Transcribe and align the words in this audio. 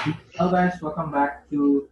Hello 0.00 0.48
guys, 0.48 0.80
welcome 0.80 1.12
back 1.12 1.44
to 1.52 1.84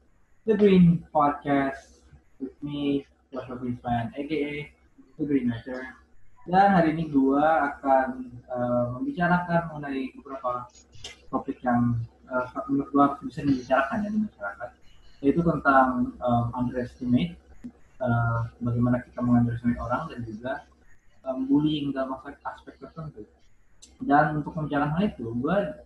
the 0.48 0.56
Green 0.56 1.04
Podcast 1.12 2.00
with 2.41 2.57
me, 2.65 3.04
Joshua 3.28 3.60
Greenspan, 3.60 4.17
aka 4.17 4.73
The 5.20 5.25
Green 5.28 5.52
Matter. 5.52 5.92
Dan 6.49 6.73
hari 6.73 6.97
ini 6.97 7.13
gua 7.13 7.68
akan 7.68 8.32
uh, 8.48 8.96
membicarakan 8.96 9.68
mengenai 9.68 10.16
beberapa 10.16 10.64
topik 11.29 11.61
yang 11.61 12.00
uh, 12.32 12.48
menurut 12.73 12.89
gua 12.96 13.07
bisa 13.21 13.45
dibicarakan 13.45 14.00
ya 14.00 14.09
di 14.09 14.20
masyarakat, 14.25 14.70
yaitu 15.20 15.45
tentang 15.45 16.16
um, 16.25 16.45
underestimate, 16.56 17.36
uh, 18.00 18.48
bagaimana 18.64 19.04
kita 19.04 19.20
mengunderestimate 19.20 19.84
orang 19.84 20.09
dan 20.09 20.25
juga 20.25 20.52
um, 21.29 21.45
bullying 21.45 21.93
dalam 21.93 22.16
aspek, 22.16 22.40
aspek 22.40 22.72
tertentu. 22.80 23.29
Dan 24.00 24.40
untuk 24.40 24.56
membicarakan 24.56 24.96
hal 24.96 25.12
itu, 25.12 25.29
gua 25.45 25.84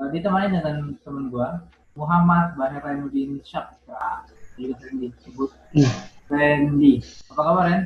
uh, 0.00 0.08
ditemani 0.12 0.60
dengan 0.60 0.76
temen 1.02 1.28
gua 1.32 1.60
Muhammad 1.96 2.56
Bahir 2.60 2.80
Rainuddin 2.84 3.40
Syakra 3.42 4.24
juga 4.56 4.74
sering 4.80 5.10
disebut 5.10 5.50
Hmm. 5.76 5.92
Randy 6.32 7.04
apa 7.28 7.40
kabar 7.44 7.64
Ren? 7.68 7.82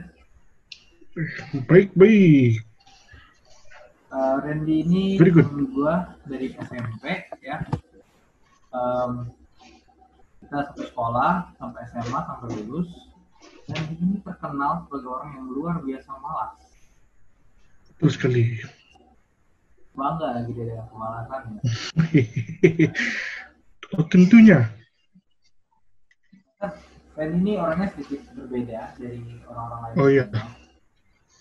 Baik, 1.66 1.90
baik. 1.98 2.62
Uh, 4.14 4.38
Randy 4.42 4.86
ini 4.86 5.04
temen 5.18 5.70
gua 5.74 6.14
dari 6.26 6.54
SMP 6.54 7.26
ya 7.42 7.66
um, 8.74 9.30
kita 10.42 10.70
satu 10.70 10.82
sekolah 10.86 11.54
sampai 11.58 11.82
SMA 11.90 12.20
sampai 12.26 12.48
lulus 12.62 12.90
dan 13.70 13.86
ini 13.94 14.18
terkenal 14.22 14.86
sebagai 14.86 15.10
orang 15.10 15.30
yang 15.38 15.46
luar 15.50 15.74
biasa 15.82 16.10
malas 16.18 16.54
Betul 18.00 18.10
sekali. 18.16 18.42
Bangga 20.00 20.28
lagi 20.40 20.50
dia 20.56 20.64
dengan 20.64 20.86
kemalasannya 20.88 21.60
oh, 24.00 24.04
tentunya. 24.08 24.72
Randy 27.20 27.36
ini 27.36 27.52
orangnya 27.60 27.92
sedikit 27.92 28.32
berbeda 28.32 28.96
dari 28.96 29.20
orang-orang 29.44 29.80
lain 29.84 29.94
Oh, 30.00 30.08
iya. 30.08 30.24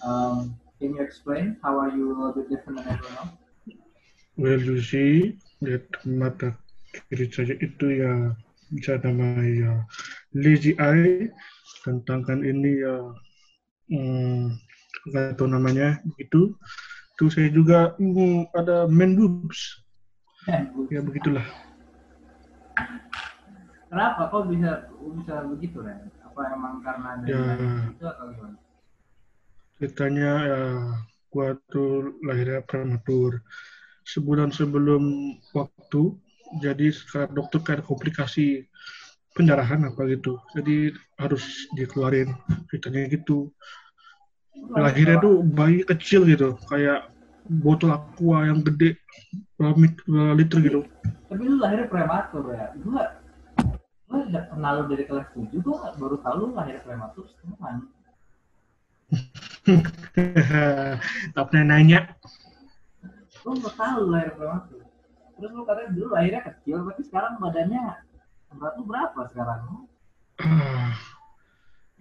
Um, 0.03 0.35
can 0.75 0.91
you 0.91 0.99
explain 0.99 1.55
how 1.63 1.79
are 1.79 1.87
you 1.87 2.11
a 2.11 2.15
little 2.15 2.35
bit 2.35 2.51
different 2.51 2.83
than 2.83 2.99
everyone 2.99 3.15
else? 3.15 3.35
Well, 4.35 4.59
you 4.59 4.83
see, 4.83 5.39
lihat 5.63 5.87
mata 6.03 6.59
kiri 7.11 7.31
saya 7.31 7.55
itu 7.59 7.85
ya 7.95 8.35
bisa 8.75 8.99
nama 9.01 9.39
ya 9.43 9.73
lazy 10.35 10.75
eye 10.79 11.31
dan 11.83 12.01
tangan 12.05 12.43
ini 12.43 12.81
ya 12.81 12.95
hmm, 13.89 14.55
tahu 15.35 15.47
namanya 15.47 15.99
itu 16.21 16.53
itu 17.19 17.27
saya 17.27 17.51
juga 17.51 17.91
hmm, 17.99 18.47
ada 18.55 18.87
man 18.87 19.11
boobs 19.19 19.83
ya 20.87 21.03
begitulah 21.03 21.43
Kenapa 23.89 24.29
kok 24.29 24.45
bisa 24.53 24.85
bisa 25.17 25.49
begitu 25.49 25.81
Ren? 25.81 26.13
Apa 26.21 26.53
emang 26.53 26.77
karena 26.85 27.17
dari 27.25 27.33
Ya. 27.33 27.89
itu 27.89 28.05
atau 28.05 28.29
gimana? 28.31 28.55
ceritanya 29.79 30.31
ya 30.45 30.61
gua 31.33 31.55
tuh 31.71 32.19
lahirnya 32.21 32.61
prematur 32.63 33.39
sebulan 34.03 34.51
sebelum 34.51 35.35
waktu 35.55 36.15
jadi 36.59 36.91
sekarang 36.91 37.31
dokter 37.35 37.59
kayak 37.63 37.87
komplikasi 37.87 38.67
pendarahan 39.33 39.87
apa 39.87 40.03
gitu 40.11 40.35
jadi 40.51 40.91
harus 41.15 41.43
dikeluarin 41.79 42.35
ceritanya 42.67 43.07
gitu 43.07 43.55
lahirnya 44.69 45.17
tuh 45.23 45.41
bayi 45.41 45.81
kecil 45.87 46.27
gitu 46.29 46.53
kayak 46.69 47.09
botol 47.49 47.97
aqua 47.97 48.45
yang 48.45 48.61
gede 48.61 48.93
berapa 49.57 49.73
berapa 50.05 50.37
liter 50.37 50.59
gitu 50.61 50.81
Tapi 51.29 51.45
lu 51.45 51.61
lahirnya 51.61 51.85
prematur 51.89 52.53
ya. 52.53 52.73
Gua 52.81 53.03
gua 54.09 54.19
udah 54.25 54.43
kenal 54.49 54.73
lu 54.81 54.83
dari 54.89 55.05
kelas 55.05 55.29
7, 55.37 55.61
gua 55.61 55.93
baru 55.97 56.17
tahu 56.21 56.35
lu 56.41 56.47
lahir 56.57 56.81
prematur 56.81 57.25
setengah. 57.29 57.85
tak 61.33 61.43
pernah 61.49 61.65
nanya 61.65 62.13
Lu 63.45 63.57
nggak 63.57 63.75
tahu 63.77 63.95
lu 64.05 64.09
lahir 64.13 64.31
prematur. 64.33 64.81
Terus 65.37 65.51
lu 65.53 65.61
katanya 65.65 65.89
dulu 65.93 66.07
lahirnya 66.13 66.41
kecil, 66.45 66.77
tapi 66.85 67.01
sekarang 67.05 67.37
badannya 67.37 67.83
berat 68.57 68.73
lu 68.77 68.83
berapa 68.89 69.19
sekarang? 69.29 69.85
Ah, 70.41 70.97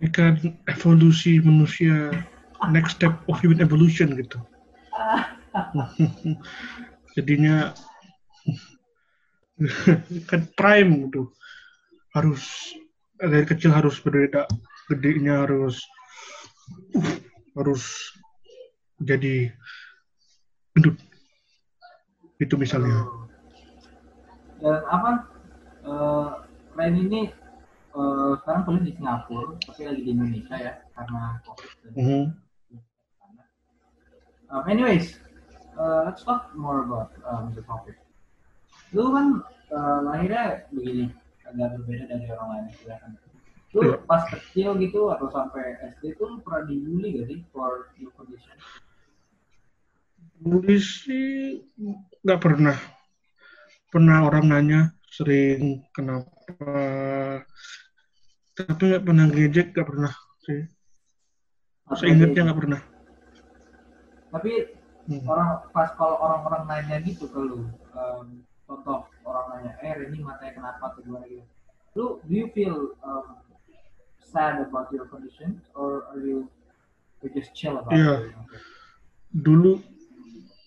ini 0.00 0.08
kan 0.08 0.40
evolusi 0.64 1.36
manusia 1.44 2.08
next 2.68 2.98
step 2.98 3.14
of 3.26 3.38
human 3.38 3.62
evolution 3.62 4.12
gitu 4.14 4.38
jadinya 7.16 7.72
kan 10.30 10.46
prime 10.54 11.08
gitu 11.10 11.30
harus 12.14 12.74
dari 13.18 13.42
kecil 13.42 13.70
harus 13.70 13.98
berbeda 13.98 14.46
gedenya 14.86 15.42
harus 15.46 15.82
uh, 16.94 17.14
harus 17.58 18.14
jadi 18.98 19.50
gendut 20.74 20.94
itu 22.38 22.54
misalnya 22.54 23.02
Dan 24.58 24.82
apa? 24.90 25.10
eh 25.86 26.30
Ren 26.74 26.94
ini 26.94 27.30
eh, 27.94 28.32
sekarang 28.42 28.62
kuliah 28.62 28.84
di 28.86 28.92
Singapura, 28.94 29.54
tapi 29.62 29.82
lagi 29.86 30.02
di 30.02 30.10
Indonesia 30.14 30.54
ya 30.54 30.74
karena 30.94 31.38
COVID. 31.42 31.70
dan- 31.82 31.94
Mhm. 31.94 32.22
Um, 34.48 34.64
anyways, 34.64 35.20
uh, 35.76 36.08
let's 36.08 36.24
talk 36.24 36.48
more 36.56 36.84
about 36.84 37.12
um, 37.28 37.52
the 37.52 37.60
topic. 37.62 38.00
Lu 38.96 39.12
kan 39.12 39.44
uh, 39.68 40.00
lahirnya 40.02 40.64
begini, 40.72 41.12
agak 41.44 41.76
berbeda 41.76 42.04
dari 42.08 42.26
orang 42.32 42.48
lain 42.48 42.64
kelihatan. 42.80 43.10
Lu 43.76 43.80
Iya. 43.84 44.00
pas 44.08 44.24
kecil 44.32 44.80
gitu 44.80 45.12
atau 45.12 45.28
sampai 45.28 45.76
SD 45.92 46.16
tuh 46.16 46.40
pernah 46.40 46.64
dibully 46.64 47.20
gak 47.20 47.26
sih 47.28 47.38
for 47.52 47.92
your 48.00 48.08
condition? 48.16 48.56
Bully 50.40 50.80
sih 50.80 51.60
nggak 52.24 52.40
pernah. 52.40 52.76
Pernah 53.92 54.24
orang 54.24 54.48
nanya 54.48 54.80
sering 55.08 55.84
kenapa, 55.92 57.44
tapi 58.56 58.82
nggak 58.88 59.04
pernah 59.04 59.24
ngejek 59.28 59.66
nggak 59.76 59.88
pernah 59.88 60.12
sih. 60.44 60.64
Atau 61.88 61.96
Saya 62.00 62.08
ingatnya 62.16 62.40
di- 62.40 62.46
nggak 62.48 62.60
pernah. 62.64 62.80
Tapi 64.28 64.52
Hmm. 65.08 65.24
orang 65.24 65.64
pas 65.72 65.88
kalau 65.96 66.20
orang-orang 66.20 66.68
nanya 66.68 67.00
gitu 67.00 67.32
ke 67.32 67.40
lu, 67.40 67.64
um, 67.96 68.44
contoh 68.68 69.08
orang 69.24 69.56
nanya, 69.56 69.72
eh 69.80 70.04
ini 70.04 70.20
matanya 70.20 70.52
kenapa 70.60 70.92
atau 70.92 71.00
gimana 71.00 71.24
gitu. 71.24 71.44
Lu 71.96 72.20
do 72.28 72.32
you 72.36 72.52
feel 72.52 72.92
um, 73.00 73.40
sad 74.20 74.60
about 74.60 74.92
your 74.92 75.08
condition 75.08 75.64
or 75.72 76.04
are 76.12 76.20
you 76.20 76.44
you 77.24 77.32
just 77.32 77.56
chill 77.56 77.80
about 77.80 77.96
Iya. 77.96 78.14
it? 78.20 78.36
Dulu 79.32 79.80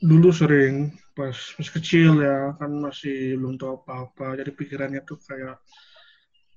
dulu 0.02 0.34
sering 0.34 0.98
pas 1.14 1.38
masih 1.62 1.74
kecil 1.78 2.12
ya 2.26 2.58
kan 2.58 2.72
masih 2.82 3.38
belum 3.38 3.62
tahu 3.62 3.78
apa-apa 3.86 4.42
jadi 4.42 4.50
pikirannya 4.50 5.06
tuh 5.06 5.22
kayak 5.22 5.62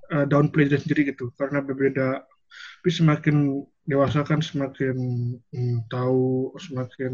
uh, 0.09 0.25
downplay 0.25 0.65
diri 0.65 0.81
sendiri 0.81 1.12
gitu 1.12 1.28
karena 1.36 1.60
berbeda 1.60 2.25
tapi 2.81 2.88
semakin 2.88 3.60
dewasa 3.84 4.25
kan 4.25 4.41
semakin 4.41 4.97
hmm, 5.39 5.77
tahu 5.93 6.53
semakin 6.56 7.12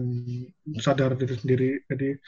sadar 0.79 1.19
diri 1.19 1.35
sendiri 1.35 1.71
jadi 1.91 2.19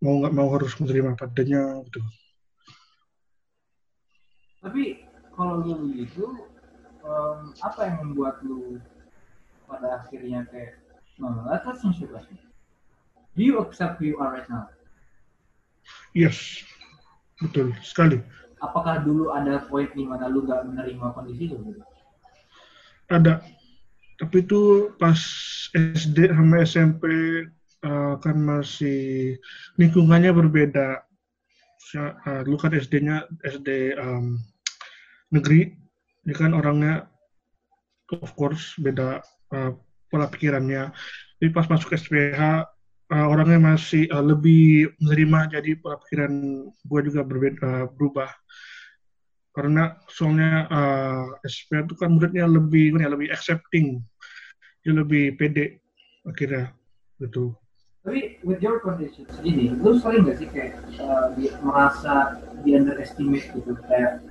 mau 0.00 0.18
nggak 0.24 0.34
mau 0.34 0.48
harus 0.52 0.72
menerima 0.80 1.16
padanya 1.16 1.80
gitu 1.88 2.02
Tapi 4.62 5.02
kalau 5.34 5.58
lu 5.58 5.90
begitu, 5.90 6.22
um, 7.02 7.50
apa 7.66 7.82
yang 7.82 7.96
membuat 8.06 8.38
lu 8.46 8.78
pada 9.66 9.98
akhirnya 10.06 10.46
kayak, 10.46 10.78
no, 11.18 11.34
no. 11.34 11.50
Do 13.34 13.42
you 13.42 13.58
accept 13.58 13.98
who 13.98 14.06
you 14.06 14.22
are 14.22 14.30
right 14.30 14.46
now? 14.46 14.70
yes 16.12 16.62
betul 17.40 17.72
sekali 17.82 18.20
Apakah 18.62 19.02
dulu 19.02 19.34
ada 19.34 19.58
poin 19.66 19.90
di 19.90 20.06
mana 20.06 20.30
lu 20.30 20.46
gak 20.46 20.62
menerima 20.70 21.18
kondisi 21.18 21.50
lu? 21.50 21.58
Gitu? 21.66 21.82
Ada. 23.12 23.44
Tapi 24.16 24.46
itu 24.46 24.92
pas 24.96 25.18
SD 25.74 26.30
sama 26.30 26.62
SMP 26.62 27.04
uh, 27.82 28.14
kan 28.22 28.36
masih 28.38 29.36
lingkungannya 29.76 30.30
berbeda. 30.30 31.02
Sa- 31.90 32.16
uh, 32.22 32.40
dulu 32.46 32.56
kan 32.56 32.72
SD-nya 32.76 33.26
SD 33.42 33.98
um, 33.98 34.38
negeri. 35.34 35.74
Ini 36.22 36.34
kan 36.38 36.54
orangnya 36.54 37.10
of 38.14 38.30
course 38.38 38.78
beda 38.78 39.18
uh, 39.50 39.70
pola 40.06 40.30
pikirannya. 40.30 40.94
Tapi 41.40 41.50
pas 41.50 41.66
masuk 41.66 41.98
SPH 41.98 42.40
uh, 43.10 43.26
orangnya 43.26 43.58
masih 43.58 44.06
uh, 44.14 44.22
lebih 44.22 44.94
menerima. 45.02 45.58
Jadi 45.58 45.82
pola 45.82 45.98
pikiran 45.98 46.32
gue 46.70 47.00
juga 47.10 47.26
berbeda 47.26 47.58
uh, 47.58 47.84
berubah 47.90 48.30
karena 49.52 50.00
soalnya 50.08 50.64
uh, 50.72 51.24
SPH 51.44 51.84
itu 51.84 51.94
kan 52.00 52.16
muridnya 52.16 52.48
lebih 52.48 52.96
ya, 52.96 53.08
lebih 53.12 53.28
accepting. 53.28 54.00
Dia 54.80 54.92
lebih 54.96 55.36
pede 55.36 55.78
akhirnya 56.24 56.72
gitu. 57.20 57.52
Tapi 58.02 58.42
with 58.42 58.58
your 58.58 58.82
condition 58.82 59.28
sendiri, 59.30 59.70
lu 59.78 59.94
sering 60.00 60.26
gak 60.26 60.40
sih 60.42 60.48
kayak 60.50 60.74
uh, 60.98 61.30
merasa 61.62 62.42
di 62.66 62.74
underestimate 62.74 63.46
gitu? 63.54 63.78
Kayak 63.86 64.26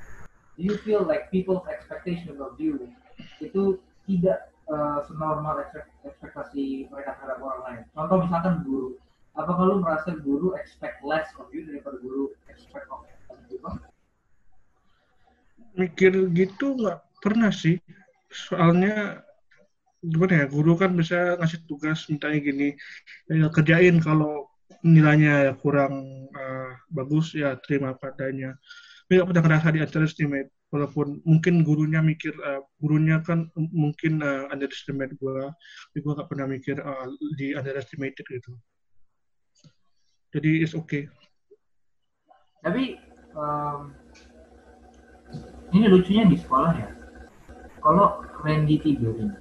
do 0.57 0.61
you 0.65 0.75
feel 0.83 1.07
like 1.07 1.31
people's 1.31 1.63
expectation 1.71 2.35
of 2.41 2.57
you 2.59 2.91
itu 3.39 3.79
tidak 4.09 4.51
uh, 4.67 4.99
senormal 5.07 5.63
ekspek- 5.63 5.87
ekspektasi 6.03 6.91
mereka 6.91 7.15
terhadap 7.21 7.39
orang 7.39 7.61
lain? 7.63 7.81
Contoh 7.95 8.17
misalkan 8.27 8.65
guru. 8.67 8.99
Apakah 9.31 9.63
lu 9.63 9.79
merasa 9.79 10.11
guru 10.19 10.51
expect 10.59 10.99
less 11.07 11.31
of 11.39 11.47
you 11.55 11.63
daripada 11.63 11.95
guru 12.03 12.35
expect 12.51 12.83
of 12.91 13.07
people 13.47 13.79
mikir 15.75 16.11
gitu 16.35 16.77
nggak 16.77 16.99
pernah 17.23 17.51
sih. 17.53 17.79
Soalnya 18.31 19.23
gimana 20.01 20.43
ya 20.43 20.45
guru 20.49 20.73
kan 20.79 20.97
bisa 20.97 21.37
ngasih 21.37 21.61
tugas 21.69 22.09
mintanya 22.09 22.41
gini 22.41 22.73
ya, 23.29 23.53
kerjain 23.53 24.01
kalau 24.01 24.49
nilainya 24.81 25.53
kurang 25.61 26.25
uh, 26.33 26.71
bagus 26.89 27.37
ya 27.37 27.59
terima 27.61 27.93
padanya. 27.93 28.57
Tapi 29.05 29.19
nggak 29.19 29.27
pernah 29.27 29.43
ngerasa 29.45 29.75
di 29.75 29.79
underestimate 29.83 30.49
walaupun 30.71 31.19
mungkin 31.27 31.67
gurunya 31.67 31.99
mikir 31.99 32.31
uh, 32.39 32.63
gurunya 32.79 33.19
kan 33.19 33.51
mungkin 33.59 34.23
uh, 34.23 34.47
underestimate 34.55 35.11
gue 35.19 35.51
tapi 35.91 35.99
gue 35.99 36.15
nggak 36.15 36.29
pernah 36.31 36.47
mikir 36.47 36.79
uh, 36.79 37.11
di 37.35 37.51
underestimated 37.51 38.23
gitu. 38.23 38.55
Jadi 40.31 40.63
it's 40.63 40.71
okay. 40.71 41.11
Tapi 42.63 42.95
um, 43.35 43.91
ini 45.71 45.85
lucunya 45.87 46.23
di 46.27 46.37
sekolah 46.37 46.71
ya. 46.75 46.89
Kalau 47.81 48.21
Randy 48.45 48.77
tidur 48.77 49.15
ini 49.17 49.35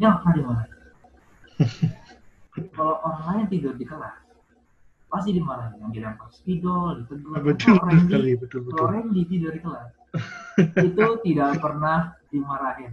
ini 0.00 0.04
akan 0.08 0.30
di 0.32 0.42
mana? 0.44 0.64
Kalau 2.76 2.94
orang 3.04 3.22
lain 3.28 3.46
tidur 3.52 3.74
di 3.76 3.84
kelas 3.84 4.16
pasti 5.10 5.34
dimarahin. 5.34 5.76
Yang 5.82 5.90
dilempar 5.98 6.28
spidol 6.30 7.02
ditegur 7.02 7.42
betul 7.42 7.74
kalau 7.82 7.90
Randy, 7.90 8.06
sekali 8.06 8.32
betul 8.38 8.60
betul 8.62 8.78
kalau 8.78 8.90
Randy 8.94 9.22
tidur 9.26 9.50
di 9.52 9.60
kelas. 9.60 9.88
Itu 10.86 11.04
tidak 11.26 11.50
pernah 11.58 11.98
dimarahin. 12.30 12.92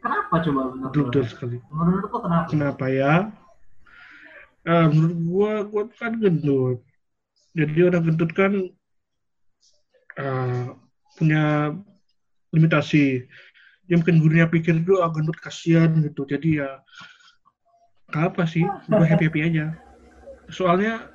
Kenapa 0.00 0.34
coba 0.40 0.60
menurut 0.72 0.90
betul, 0.90 1.04
betul 1.12 1.24
sekali. 1.28 1.56
Menurut 1.68 2.08
lo 2.08 2.18
kenapa? 2.24 2.46
Kenapa 2.48 2.84
ya? 2.88 3.14
Eh, 4.66 4.86
menurut 4.90 5.18
gua 5.28 5.52
gua 5.68 5.82
kan 5.92 6.12
gendut. 6.18 6.80
Jadi 7.56 7.78
orang 7.84 8.02
gendut 8.08 8.30
kan 8.32 8.52
eh, 10.16 10.66
punya 11.16 11.72
limitasi. 12.52 13.24
Ya 13.86 13.94
mungkin 13.98 14.18
gurunya 14.18 14.46
pikir 14.50 14.82
itu 14.82 14.98
ah, 15.00 15.10
gendut 15.10 15.38
kasihan 15.40 15.90
gitu. 16.04 16.26
Jadi 16.28 16.62
ya 16.62 16.80
nggak 18.12 18.24
apa 18.34 18.42
sih 18.46 18.64
gue 18.64 19.06
happy 19.10 19.26
happy 19.28 19.40
aja. 19.42 19.74
Soalnya 20.52 21.10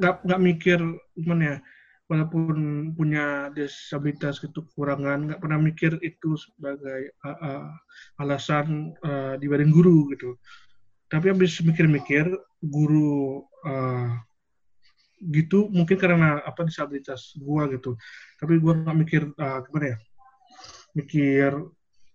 nggak 0.00 0.24
nggak 0.24 0.40
mikir 0.40 0.80
gimana 1.12 1.42
ya 1.44 1.58
walaupun 2.10 2.90
punya 2.98 3.54
disabilitas 3.54 4.42
gitu 4.42 4.66
kekurangan 4.66 5.30
nggak 5.30 5.40
pernah 5.40 5.62
mikir 5.62 5.94
itu 6.02 6.34
sebagai 6.34 7.14
uh, 7.22 7.38
uh, 7.38 7.66
alasan 8.18 8.96
uh, 9.06 9.38
dibanding 9.38 9.70
guru 9.70 10.10
gitu. 10.10 10.34
Tapi 11.10 11.30
habis 11.30 11.58
mikir-mikir 11.62 12.26
guru 12.66 13.42
uh, 13.66 14.10
gitu 15.20 15.68
mungkin 15.68 16.00
karena 16.00 16.40
apa 16.40 16.64
disabilitas 16.64 17.36
gua 17.36 17.68
gitu. 17.68 17.94
Tapi 18.40 18.56
gua 18.56 18.80
nggak 18.80 18.96
mikir 18.96 19.22
uh, 19.36 19.60
gimana 19.68 19.96
ya 19.96 19.98
mikir 20.96 21.50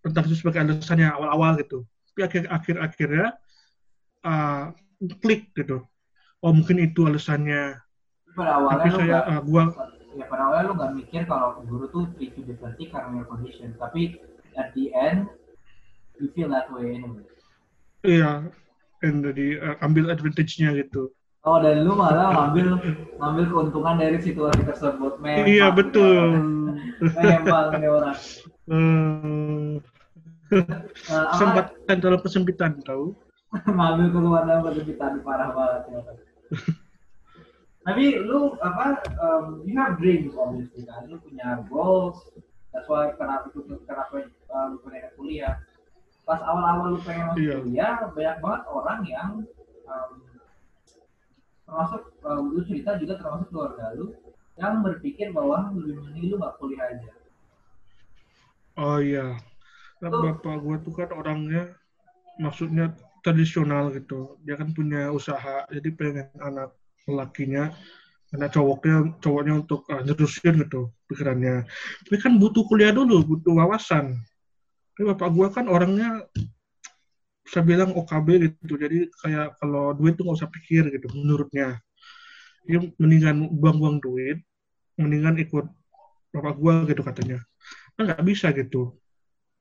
tentang 0.03 0.23
itu 0.27 0.35
sebagai 0.41 0.65
alasannya 0.65 1.07
awal-awal 1.13 1.55
gitu. 1.61 1.85
Tapi 2.11 2.21
akhir 2.25 2.43
akhir 2.49 2.75
akhirnya 2.81 3.27
uh, 4.25 4.73
klik 5.21 5.53
gitu. 5.53 5.85
Oh 6.41 6.51
mungkin 6.51 6.81
itu 6.81 7.05
alasannya. 7.05 7.77
Pada 8.35 8.59
awalnya 8.59 8.77
tapi 8.83 8.89
saya 8.91 9.05
nggak 9.05 9.25
uh, 9.29 9.41
gua 9.45 9.63
ya 10.15 10.25
pada 10.31 10.41
awalnya 10.47 10.65
lo 10.65 10.73
nggak 10.75 10.93
mikir 10.97 11.21
kalau 11.29 11.47
guru 11.63 11.85
tuh 11.91 12.03
treat 12.17 12.33
you 12.35 12.43
differently 12.43 12.89
karena 12.89 13.21
your 13.21 13.27
condition. 13.29 13.71
Tapi 13.77 14.17
at 14.57 14.73
the 14.73 14.89
end 14.91 15.29
you 16.17 16.27
feel 16.33 16.49
that 16.49 16.67
way 16.73 16.97
anyway. 16.97 17.23
Iya 18.05 18.49
and 19.05 19.21
jadi 19.21 19.47
uh, 19.61 19.75
ambil 19.85 20.09
advantage-nya 20.09 20.73
gitu 20.81 21.13
oh 21.45 21.57
dan 21.61 21.85
lu 21.85 21.93
malah 21.93 22.33
ngambil 22.33 22.77
ngambil 23.17 23.43
keuntungan 23.49 23.95
dari 23.97 24.17
situasi 24.19 24.61
tersebut 24.65 25.21
memang 25.21 25.45
iya 25.47 25.67
betul. 25.69 26.25
memang 27.15 27.65
ini 27.77 27.87
orang. 27.87 28.17
Eh, 28.65 29.77
Nah, 31.09 31.33
kesempatan 31.33 31.97
dalam 31.97 32.19
kesempitan 32.21 32.77
tahu? 32.85 33.17
Ngambil 33.65 34.07
keluar 34.13 34.41
dalam 34.45 34.61
kesempitan 34.69 35.25
parah 35.25 35.49
banget 35.49 35.81
ya. 35.89 35.99
Tapi 37.81 38.17
lu 38.21 38.53
apa 38.61 39.01
um, 39.21 39.61
you 39.65 39.73
have 39.77 39.97
dreams 39.97 40.33
obviously 40.37 40.85
kan? 40.85 41.05
Lu 41.09 41.17
punya 41.17 41.65
goals 41.65 42.29
that's 42.69 42.85
why 42.85 43.09
kenapa 43.13 43.49
itu 43.53 43.65
kenapa 43.85 44.25
uh, 44.53 44.65
lu 44.73 44.77
pengen 44.85 45.09
kuliah? 45.17 45.57
Pas 46.25 46.41
awal-awal 46.41 46.93
lu 46.93 46.99
pengen 47.01 47.33
masuk 47.33 47.41
Iya. 47.41 47.55
kuliah 47.61 47.93
banyak 48.13 48.37
banget 48.41 48.61
orang 48.69 48.99
yang 49.05 49.29
um, 49.89 50.11
termasuk 51.65 52.01
um, 52.21 52.53
lu 52.53 52.61
cerita 52.63 52.97
juga 53.01 53.17
termasuk 53.17 53.49
keluarga 53.49 53.91
lu 53.97 54.13
yang 54.55 54.79
berpikir 54.79 55.35
bahwa 55.35 55.73
lebih 55.75 55.99
mending 55.99 56.31
lu 56.31 56.35
nggak 56.39 56.55
kuliah 56.61 56.87
aja 56.93 57.11
Oh 58.75 58.99
iya. 58.99 59.39
Kan 60.03 60.11
bapak 60.11 60.59
gue 60.59 60.75
tuh 60.83 60.93
kan 60.93 61.09
orangnya 61.15 61.71
maksudnya 62.35 62.91
tradisional 63.23 63.89
gitu. 63.95 64.35
Dia 64.43 64.59
kan 64.59 64.75
punya 64.75 65.09
usaha, 65.15 65.63
jadi 65.71 65.89
pengen 65.95 66.27
anak 66.43 66.75
lakinya, 67.07 67.71
anak 68.35 68.51
cowoknya, 68.51 69.15
cowoknya 69.23 69.53
untuk 69.63 69.87
uh, 69.87 70.03
nerusin 70.03 70.59
gitu 70.59 70.91
pikirannya. 71.07 71.63
Tapi 72.05 72.17
kan 72.19 72.35
butuh 72.35 72.67
kuliah 72.67 72.91
dulu, 72.91 73.23
butuh 73.23 73.55
wawasan. 73.63 74.19
Tapi 74.95 75.03
bapak 75.15 75.29
gue 75.31 75.47
kan 75.55 75.65
orangnya 75.71 76.27
saya 77.45 77.63
bilang 77.63 77.93
OKB 77.93 78.27
gitu. 78.41 78.75
Jadi 78.75 79.09
kayak 79.21 79.57
kalau 79.61 79.93
duit 79.93 80.17
tuh 80.17 80.25
nggak 80.25 80.39
usah 80.41 80.51
pikir 80.51 80.89
gitu 80.89 81.07
menurutnya. 81.13 81.77
Dia 82.65 82.81
mendingan 82.97 83.53
buang-buang 83.61 84.01
duit, 84.01 84.41
mendingan 84.97 85.37
ikut 85.37 85.65
bapak 86.33 86.55
gue 86.57 86.73
gitu 86.89 87.01
katanya. 87.05 87.39
Kan 87.93 88.09
nggak 88.09 88.25
bisa 88.25 88.49
gitu. 88.51 88.97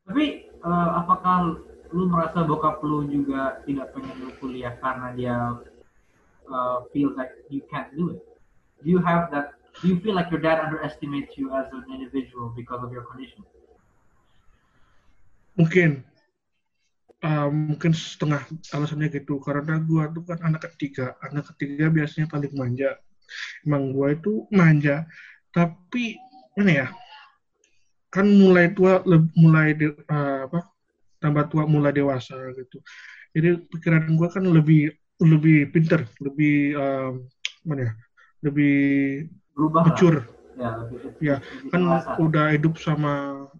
Tapi 0.09 0.49
eh, 0.49 0.91
apakah 0.97 1.61
lu 1.95 2.11
merasa 2.11 2.43
bokap 2.43 2.83
lu 2.83 3.07
juga 3.07 3.63
tidak 3.69 3.95
pengen 3.95 4.17
lu 4.19 4.33
kuliah 4.43 4.75
karena 4.83 5.15
dia 5.15 5.37
uh, 6.51 6.83
feel 6.91 7.15
like 7.15 7.31
you 7.47 7.63
can't 7.71 7.87
do 7.95 8.19
it? 8.19 8.21
Do 8.83 8.91
you 8.91 8.99
have 8.99 9.31
that? 9.31 9.55
Do 9.79 9.87
you 9.87 10.03
feel 10.03 10.19
like 10.19 10.27
your 10.35 10.43
dad 10.43 10.59
underestimates 10.59 11.39
you 11.39 11.55
as 11.55 11.71
an 11.71 11.87
individual 11.87 12.51
because 12.51 12.83
of 12.83 12.91
your 12.91 13.07
condition? 13.07 13.47
mungkin 15.55 16.03
uh, 17.25 17.49
mungkin 17.49 17.97
setengah 17.97 18.45
alasannya 18.71 19.09
gitu. 19.09 19.41
Karena 19.41 19.81
gua 19.81 20.13
tuh 20.13 20.23
kan 20.29 20.39
anak 20.45 20.69
ketiga. 20.71 21.17
Anak 21.25 21.49
ketiga 21.57 21.89
biasanya 21.89 22.29
paling 22.29 22.53
manja. 22.53 23.01
Emang 23.65 23.91
gua 23.97 24.13
itu 24.13 24.45
manja. 24.53 25.09
Tapi 25.51 26.21
mana 26.55 26.73
ya? 26.85 26.89
Kan 28.13 28.29
mulai 28.31 28.71
tua 28.77 29.01
mulai 29.35 29.75
de- 29.75 29.97
uh, 30.07 30.47
apa 30.47 30.69
tambah 31.19 31.49
tua 31.49 31.65
mulai 31.65 31.91
dewasa 31.91 32.37
gitu. 32.55 32.79
Jadi 33.35 33.65
pikiran 33.73 34.13
gua 34.15 34.29
kan 34.31 34.45
lebih 34.45 34.93
lebih 35.25 35.73
pinter 35.73 36.05
lebih 36.21 36.77
um, 36.77 37.13
mana 37.65 37.91
ya? 37.91 37.93
Lebih 38.45 38.77
Berubah 39.57 39.89
mature 39.89 40.34
Ya, 40.55 40.71
lebih, 40.79 40.97
Ya, 41.19 41.37
lebih 41.43 41.71
kan 41.75 41.81
dewasa. 41.83 42.11
udah 42.23 42.47
hidup 42.55 42.75
sama 42.79 43.13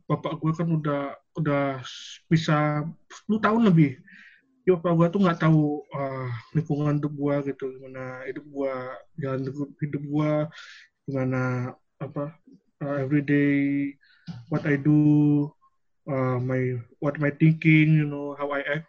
bapak 0.07 0.33
gue 0.39 0.53
kan 0.55 0.69
udah 0.69 1.03
udah 1.35 1.65
bisa 2.31 2.87
10 3.27 3.43
tahun 3.43 3.63
lebih. 3.69 3.99
Ya 4.65 4.79
bapak 4.81 4.93
gue 4.97 5.07
tuh 5.13 5.21
nggak 5.27 5.41
tahu 5.45 5.85
uh, 5.93 6.29
lingkungan 6.57 6.97
hidup 7.03 7.13
gue 7.13 7.35
gitu, 7.53 7.65
gimana 7.77 8.25
hidup 8.25 8.45
gue, 8.49 8.75
jalan 9.21 9.41
hidup, 9.45 9.71
hidup 9.83 10.03
gue, 10.03 10.33
gimana 11.05 11.41
apa 12.01 12.33
uh, 12.81 12.97
everyday 13.03 13.93
what 14.49 14.65
I 14.65 14.81
do, 14.81 15.53
uh, 16.09 16.41
my 16.41 16.81
what 17.03 17.21
my 17.21 17.29
thinking, 17.29 18.01
you 18.01 18.07
know 18.09 18.33
how 18.41 18.49
I 18.57 18.65
act. 18.65 18.89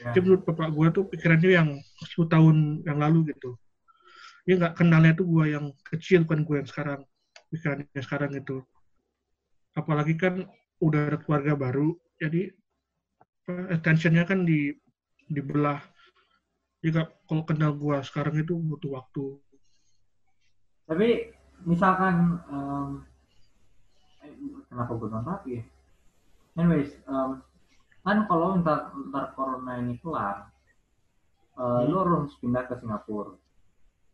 Ya. 0.00 0.14
Jadi 0.14 0.18
menurut 0.24 0.42
bapak 0.46 0.70
gue 0.72 0.86
tuh 0.94 1.04
pikirannya 1.10 1.50
yang 1.52 1.68
10 2.14 2.32
tahun 2.32 2.56
yang 2.86 2.98
lalu 3.02 3.34
gitu. 3.34 3.58
Dia 4.46 4.62
nggak 4.62 4.78
kenalnya 4.78 5.12
tuh 5.18 5.26
gue 5.26 5.44
yang 5.58 5.74
kecil 5.82 6.22
bukan 6.22 6.46
gue 6.46 6.56
yang 6.62 6.68
sekarang 6.70 7.00
pikirannya 7.56 8.00
sekarang 8.04 8.36
itu. 8.36 8.60
Apalagi 9.72 10.14
kan 10.20 10.44
udah 10.84 11.00
ada 11.08 11.18
keluarga 11.20 11.56
baru, 11.56 11.96
jadi 12.20 12.52
attentionnya 13.72 14.28
kan 14.28 14.44
di 14.44 14.76
dibelah. 15.32 15.80
Jika 16.84 17.08
kalau 17.26 17.42
kenal 17.48 17.72
gue 17.74 17.96
sekarang 18.04 18.36
itu 18.38 18.54
butuh 18.54 19.00
waktu. 19.00 19.40
Tapi 20.86 21.34
misalkan 21.66 22.38
um, 22.46 23.02
kenapa 24.70 24.92
gue 24.94 25.08
tapi 25.10 25.48
ya? 25.58 25.62
Anyways, 26.56 26.94
um, 27.10 27.42
kan 28.06 28.24
kalau 28.30 28.60
ntar, 28.62 28.94
ntar 29.10 29.34
corona 29.34 29.82
ini 29.82 29.98
kelar, 29.98 30.48
uh, 31.58 31.84
Hmm. 31.84 31.90
lu 31.90 31.96
harus 32.00 32.32
pindah 32.38 32.64
ke 32.64 32.78
Singapura, 32.80 33.34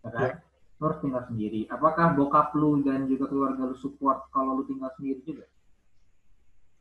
ya 0.03 0.11
kan? 0.11 0.31
Ya. 0.33 0.52
Lu 0.83 0.91
harus 0.91 0.99
tinggal 0.99 1.23
sendiri. 1.31 1.71
Apakah 1.71 2.19
bokap 2.19 2.51
lu 2.59 2.83
dan 2.83 3.07
juga 3.07 3.31
keluarga 3.31 3.71
lu 3.71 3.79
support 3.79 4.27
kalau 4.35 4.59
lu 4.59 4.67
tinggal 4.67 4.91
sendiri 4.99 5.23
juga? 5.23 5.47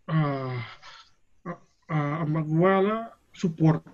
uh, 0.09 0.57
sama 2.25 2.41
gua 2.41 2.73
lah 2.81 3.01
support. 3.37 3.85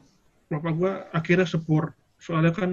Bapak 0.47 0.73
gua 0.79 0.91
akhirnya 1.11 1.43
support. 1.43 1.91
Soalnya 2.23 2.55
kan 2.55 2.71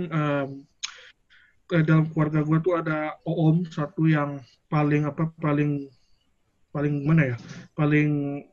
ke 1.67 1.83
dalam 1.83 2.07
keluarga 2.15 2.47
gua 2.47 2.63
tuh 2.63 2.79
ada 2.79 3.19
om 3.27 3.67
satu 3.67 4.07
yang 4.07 4.39
paling 4.71 5.03
apa 5.03 5.27
paling 5.43 5.91
paling 6.71 7.03
mana 7.03 7.35
ya? 7.35 7.37
Paling 7.75 8.47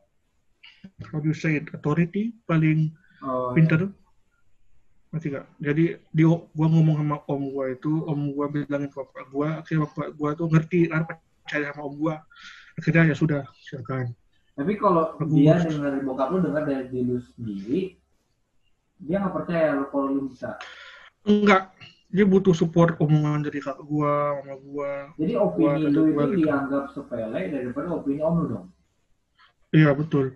how 1.14 1.22
do 1.22 1.30
you 1.30 1.38
say 1.38 1.62
it? 1.62 1.70
Authority? 1.70 2.34
Paling 2.50 2.98
Oh, 3.22 3.54
pinter 3.54 3.94
masih 5.12 5.28
gak 5.36 5.46
jadi 5.60 6.00
di 6.16 6.24
gua 6.24 6.68
ngomong 6.72 7.04
sama 7.04 7.18
om 7.28 7.52
gua 7.52 7.68
itu 7.68 7.92
om 8.08 8.32
gua 8.32 8.48
bilangin 8.48 8.88
ke 8.88 8.96
bapak 8.96 9.28
gua 9.28 9.60
akhirnya 9.60 9.84
bapak 9.84 10.08
gua 10.16 10.30
tuh 10.40 10.48
ngerti 10.48 10.88
kan 10.88 11.04
percaya 11.44 11.76
sama 11.76 11.84
om 11.84 11.96
gua. 12.00 12.16
Akhirnya 12.80 13.12
ya 13.12 13.16
sudah 13.20 13.42
silakan. 13.60 14.16
Tapi 14.56 14.80
kalau 14.80 15.16
Aku 15.20 15.28
dia 15.36 15.60
dengar 15.60 16.00
bokap 16.08 16.32
lu 16.32 16.40
dengar 16.40 16.64
dari 16.64 16.88
diri 16.88 17.04
lu 17.08 17.20
sendiri, 17.20 17.80
dia 19.04 19.20
nggak 19.20 19.36
percaya 19.36 19.76
lu 19.76 19.84
kalau 19.92 20.08
lu 20.16 20.22
bisa. 20.32 20.56
enggak 21.28 21.70
dia 22.12 22.26
butuh 22.28 22.52
support 22.52 22.96
omongan 23.00 23.44
dari 23.44 23.60
kakak 23.64 23.84
gua 23.88 24.40
mama 24.44 24.56
gua 24.64 24.92
Jadi 25.16 25.34
opini 25.36 25.68
Wah, 25.68 25.92
lu 25.92 26.02
gua 26.12 26.24
itu 26.28 26.34
gitu. 26.40 26.44
dianggap 26.48 26.84
sepele 26.96 27.42
daripada 27.52 27.88
opini 27.92 28.20
om 28.24 28.36
lu 28.40 28.46
dong. 28.48 28.68
iya 29.72 29.92
betul. 29.92 30.36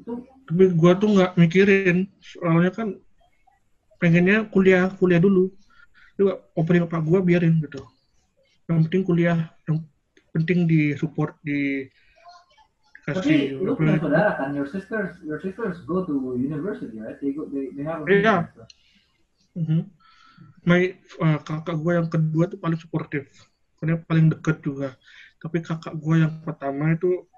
Itu 0.00 0.24
tapi 0.44 0.64
gua 0.76 0.92
tuh 0.96 1.08
nggak 1.12 1.32
mikirin. 1.40 2.08
Soalnya 2.20 2.72
kan 2.72 2.88
pengennya 4.00 4.46
kuliah 4.50 4.90
kuliah 4.98 5.20
dulu 5.22 5.50
juga 6.14 6.40
opening 6.54 6.86
pak 6.86 7.02
gua 7.02 7.20
biarin 7.20 7.58
gitu 7.62 7.82
yang 8.70 8.86
penting 8.86 9.02
kuliah 9.04 9.38
yang 9.68 9.82
penting 10.34 10.66
di 10.66 10.96
support 10.98 11.38
di 11.44 11.86
tapi 13.04 13.20
kasih 13.20 13.60
lu 13.60 13.76
apa 13.76 13.84
punya 13.84 14.00
saudara 14.00 14.30
kan, 14.40 14.56
your 14.56 14.64
sisters, 14.64 15.20
your 15.28 15.36
sisters 15.44 15.76
go 15.84 16.08
to 16.08 16.40
university, 16.40 16.96
right? 17.04 17.20
They 17.20 17.36
go, 17.36 17.44
they, 17.52 17.68
they 17.76 17.84
have 17.84 18.00
a 18.00 18.08
Iya. 18.08 18.48
business. 18.48 18.72
Mhm. 19.52 19.80
My 20.64 20.96
uh, 21.20 21.38
kakak 21.44 21.76
gue 21.76 21.92
yang 22.00 22.08
kedua 22.08 22.48
tuh 22.48 22.56
paling 22.56 22.80
suportif, 22.80 23.28
karena 23.76 24.00
paling 24.08 24.32
deket 24.32 24.64
juga. 24.64 24.96
Tapi 25.36 25.60
kakak 25.60 26.00
gue 26.00 26.24
yang 26.24 26.32
pertama 26.40 26.96
itu 26.96 27.28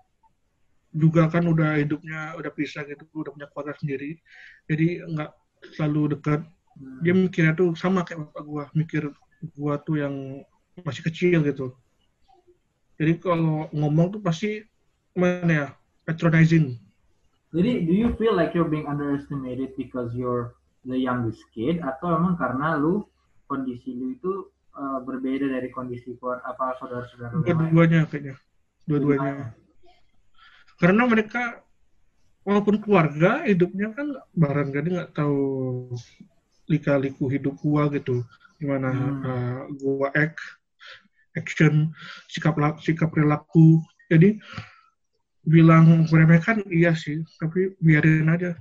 juga 0.95 1.27
kan 1.27 1.43
udah 1.43 1.83
hidupnya 1.83 2.39
udah 2.39 2.51
pisah 2.55 2.87
gitu, 2.87 3.03
udah 3.11 3.35
punya 3.35 3.51
keluarga 3.51 3.75
sendiri, 3.77 4.17
jadi 4.71 5.03
nggak 5.03 5.31
selalu 5.75 6.19
dekat. 6.19 6.45
Hmm. 6.77 7.01
Dia 7.03 7.15
mikirnya 7.17 7.57
tuh 7.57 7.73
sama 7.75 8.05
kayak 8.05 8.31
bapak 8.31 8.43
gue, 8.45 8.65
mikir 8.77 9.03
gue 9.43 9.75
tuh 9.83 9.97
yang 9.97 10.45
masih 10.85 11.03
kecil 11.09 11.41
gitu. 11.43 11.73
Jadi 12.97 13.21
kalau 13.21 13.69
ngomong 13.73 14.17
tuh 14.17 14.21
pasti 14.21 14.65
mana 15.17 15.53
ya 15.53 15.69
patronizing. 16.05 16.77
Jadi, 17.57 17.89
do 17.89 17.93
you 17.97 18.13
feel 18.21 18.37
like 18.37 18.53
you're 18.53 18.69
being 18.69 18.85
underestimated 18.85 19.73
because 19.81 20.13
you're 20.13 20.53
the 20.85 20.97
youngest 20.97 21.41
kid 21.57 21.81
atau 21.81 22.13
emang 22.13 22.37
karena 22.37 22.77
lu 22.77 23.09
kondisi 23.49 23.97
lu 23.97 24.13
itu 24.13 24.33
uh, 24.77 25.01
berbeda 25.01 25.49
dari 25.49 25.73
kondisi 25.73 26.13
keluar 26.21 26.45
apa 26.45 26.77
saudara-saudara? 26.77 27.33
Dua-duanya 27.41 28.05
kayaknya, 28.11 28.37
dua-duanya. 28.85 29.57
karena 30.77 31.03
mereka 31.09 31.65
walaupun 32.47 32.79
keluarga 32.79 33.43
hidupnya 33.43 33.91
kan 33.91 34.15
bareng 34.39 34.71
jadi 34.71 34.89
nggak 34.89 35.13
tahu 35.19 35.43
lika-liku 36.71 37.27
hidup 37.27 37.59
gua 37.59 37.91
gitu. 37.91 38.23
Gimana 38.63 38.89
Hmm. 38.95 39.21
uh, 39.27 39.61
gua 39.83 40.09
act 40.15 40.39
action 41.35 41.91
sikap 42.31 42.55
la- 42.57 42.79
sikap 42.79 43.11
perilaku. 43.11 43.83
Jadi 44.07 44.39
bilang 45.43 46.07
meremehkan 46.07 46.63
iya 46.71 46.95
sih. 46.95 47.27
Tapi 47.43 47.75
biarin 47.83 48.31
aja. 48.31 48.55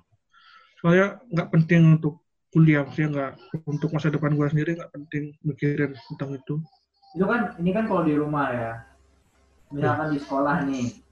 Soalnya 0.82 1.22
nggak 1.30 1.50
penting 1.54 2.02
untuk 2.02 2.26
kuliah 2.50 2.82
maksudnya 2.84 3.10
nggak 3.14 3.32
untuk 3.70 3.94
masa 3.94 4.10
depan 4.10 4.34
gua 4.34 4.50
sendiri 4.50 4.82
nggak 4.82 4.92
penting 4.92 5.38
mikirin 5.46 5.94
tentang 6.10 6.34
itu. 6.34 6.58
Itu 7.16 7.26
kan, 7.30 7.56
ini 7.62 7.72
kan 7.72 7.86
kalau 7.88 8.04
di 8.04 8.18
rumah 8.18 8.50
ya. 8.52 8.74
Misalkan 9.72 10.14
di 10.14 10.20
sekolah 10.20 10.68
nih, 10.68 11.05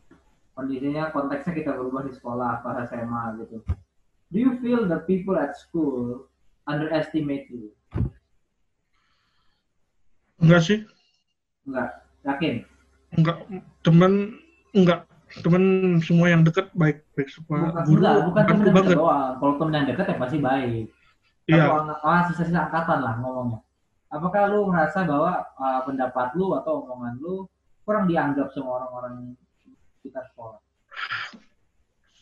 kondisinya 0.54 1.10
konteksnya 1.10 1.54
kita 1.54 1.72
berubah 1.74 2.06
di 2.06 2.14
sekolah, 2.14 2.62
pas 2.62 2.78
SMA 2.86 3.24
gitu. 3.42 3.58
Do 4.30 4.38
you 4.38 4.58
feel 4.58 4.90
that 4.90 5.06
people 5.06 5.38
at 5.38 5.54
school 5.54 6.30
underestimate 6.66 7.50
you? 7.50 7.74
enggak 10.40 10.62
sih 10.62 10.80
Enggak, 11.64 11.90
yakin? 12.28 12.54
enggak 13.16 13.38
teman 13.80 14.36
enggak 14.76 15.08
teman 15.40 15.64
semua 16.04 16.28
yang 16.30 16.44
dekat 16.44 16.68
baik 16.76 17.06
baik 17.16 17.30
semua 17.32 17.72
Bukan, 17.72 17.84
guru 17.88 18.00
enggak, 18.02 18.16
bukan 18.28 18.44
temen 18.44 18.64
yang 18.66 18.76
dekat 18.76 18.98
doang. 19.00 19.32
Kalau 19.40 19.54
temen 19.56 19.74
yang 19.74 19.88
dekat 19.88 20.06
ya 20.10 20.16
pasti 20.20 20.38
baik. 20.40 20.86
iya 21.48 21.64
ang- 21.68 22.00
ah, 22.02 22.22
sisa-sisa 22.28 22.60
angkatan 22.68 23.00
lah 23.00 23.14
ngomongnya. 23.20 23.60
Apakah 24.12 24.42
lu 24.52 24.68
merasa 24.68 25.00
bahwa 25.08 25.32
ah, 25.56 25.80
pendapat 25.88 26.28
lu 26.36 26.52
atau 26.58 26.84
omongan 26.84 27.14
lu 27.24 27.48
kurang 27.84 28.06
dianggap 28.08 28.52
sama 28.52 28.84
orang-orang 28.84 29.36
kita 30.04 30.20
sekolah? 30.32 30.60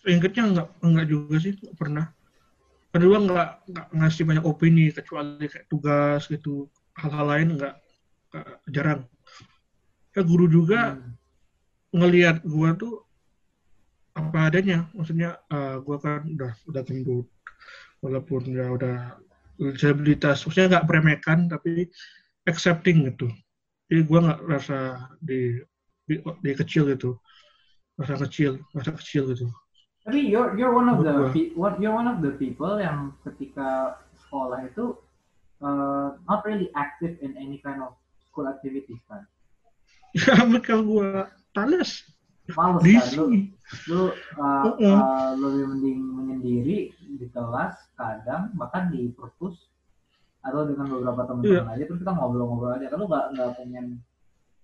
ingetnya 0.02 0.44
enggak 0.50 0.68
enggak 0.82 1.08
juga 1.10 1.36
sih 1.38 1.54
enggak 1.54 1.78
pernah. 1.78 2.06
Kedua 2.92 3.16
enggak 3.22 3.50
enggak 3.70 3.88
ngasih 3.94 4.24
banyak 4.26 4.46
opini 4.46 4.90
kecuali 4.90 5.46
kayak 5.46 5.68
tugas 5.70 6.26
gitu. 6.26 6.66
Hal-hal 6.98 7.26
lain 7.30 7.48
enggak, 7.58 7.76
enggak 8.34 8.48
jarang. 8.74 9.02
Ya 10.18 10.22
guru 10.26 10.46
juga 10.50 10.98
Hmm. 10.98 11.14
ngelihat 11.94 12.42
gua 12.44 12.74
tuh 12.74 13.06
apa 14.18 14.50
adanya. 14.50 14.90
Maksudnya 14.98 15.38
eh, 15.54 15.76
gua 15.86 15.98
kan 16.02 16.26
udah 16.26 16.52
udah 16.66 16.82
gendut. 16.82 17.28
Walaupun 18.02 18.42
ya 18.58 18.74
udah 18.74 19.22
disabilitas. 19.62 20.42
Maksudnya 20.44 20.82
nggak 20.82 20.88
meremehkan 20.90 21.46
tapi 21.46 21.86
accepting 22.50 23.06
gitu. 23.06 23.30
Jadi 23.86 24.02
gua 24.10 24.20
nggak 24.26 24.42
rasa 24.50 24.80
di, 25.22 25.62
di 26.10 26.18
di 26.42 26.52
kecil 26.58 26.90
gitu 26.90 27.22
rasa 28.02 28.26
kecil 28.26 28.52
rasa 28.74 28.92
kecil 28.98 29.30
gitu 29.32 29.48
Tapi 30.02 30.18
you're 30.34 30.58
you're 30.58 30.74
one 30.74 30.90
of 30.90 31.06
the 31.06 31.14
Menurut 31.14 31.54
what 31.54 31.78
you're 31.78 31.94
one 31.94 32.10
of 32.10 32.26
the 32.26 32.34
people 32.42 32.82
yang 32.82 33.14
ketika 33.22 34.02
sekolah 34.18 34.66
itu 34.66 34.98
uh, 35.62 36.18
not 36.26 36.42
really 36.42 36.74
active 36.74 37.22
in 37.22 37.38
any 37.38 37.62
kind 37.62 37.78
of 37.80 37.94
school 38.26 38.50
activities 38.50 38.98
kan. 39.06 39.22
ya 40.12 40.42
mereka 40.44 40.82
gua 40.82 41.30
talas 41.54 42.02
Males 42.52 42.82
di 42.84 42.98
kan 42.98 43.08
lu 43.16 43.26
lu 43.88 44.02
uh, 44.42 44.64
Mm-mm. 44.74 44.98
uh, 44.98 45.32
lebih 45.38 45.64
mending 45.72 46.00
menyendiri 46.02 46.78
di 46.92 47.26
kelas 47.32 47.78
kadang 47.96 48.50
bahkan 48.58 48.90
di 48.90 49.14
perpus 49.14 49.70
atau 50.42 50.66
dengan 50.66 50.90
beberapa 50.90 51.30
teman-teman 51.30 51.64
Iya. 51.70 51.78
aja 51.78 51.84
terus 51.86 52.02
kita 52.02 52.12
ngobrol-ngobrol 52.12 52.74
aja 52.76 52.90
kan 52.90 52.98
lu 52.98 53.06
nggak 53.06 53.26
nggak 53.38 53.50
pengen 53.56 53.86